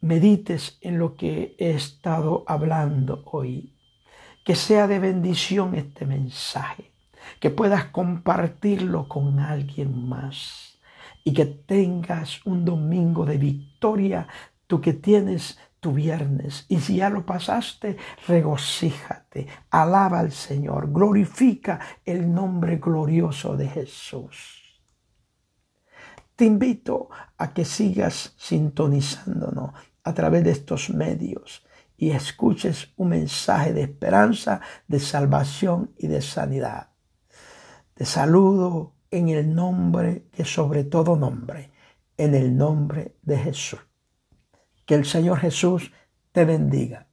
medites 0.00 0.76
en 0.80 0.98
lo 0.98 1.14
que 1.14 1.54
he 1.56 1.70
estado 1.70 2.42
hablando 2.48 3.22
hoy. 3.26 3.76
Que 4.44 4.56
sea 4.56 4.88
de 4.88 4.98
bendición 4.98 5.76
este 5.76 6.04
mensaje, 6.04 6.90
que 7.38 7.50
puedas 7.50 7.84
compartirlo 7.84 9.06
con 9.06 9.38
alguien 9.38 10.08
más 10.08 10.77
y 11.24 11.32
que 11.32 11.46
tengas 11.46 12.44
un 12.46 12.64
domingo 12.64 13.24
de 13.24 13.38
victoria, 13.38 14.26
tú 14.66 14.80
que 14.80 14.94
tienes 14.94 15.58
tu 15.80 15.92
viernes. 15.92 16.66
Y 16.68 16.80
si 16.80 16.96
ya 16.96 17.10
lo 17.10 17.24
pasaste, 17.24 17.96
regocíjate, 18.26 19.46
alaba 19.70 20.20
al 20.20 20.32
Señor, 20.32 20.92
glorifica 20.92 21.80
el 22.04 22.32
nombre 22.32 22.76
glorioso 22.76 23.56
de 23.56 23.68
Jesús. 23.68 24.82
Te 26.36 26.44
invito 26.44 27.08
a 27.36 27.52
que 27.52 27.64
sigas 27.64 28.34
sintonizándonos 28.36 29.72
a 30.04 30.14
través 30.14 30.44
de 30.44 30.52
estos 30.52 30.90
medios 30.90 31.66
y 31.96 32.10
escuches 32.10 32.92
un 32.96 33.08
mensaje 33.08 33.72
de 33.72 33.82
esperanza, 33.82 34.60
de 34.86 35.00
salvación 35.00 35.90
y 35.98 36.06
de 36.06 36.22
sanidad. 36.22 36.90
Te 37.94 38.04
saludo 38.04 38.94
en 39.10 39.28
el 39.28 39.54
nombre 39.54 40.26
que 40.32 40.44
sobre 40.44 40.84
todo 40.84 41.16
nombre, 41.16 41.70
en 42.16 42.34
el 42.34 42.56
nombre 42.56 43.16
de 43.22 43.38
Jesús. 43.38 43.80
Que 44.86 44.94
el 44.94 45.04
Señor 45.04 45.38
Jesús 45.38 45.92
te 46.32 46.44
bendiga 46.44 47.07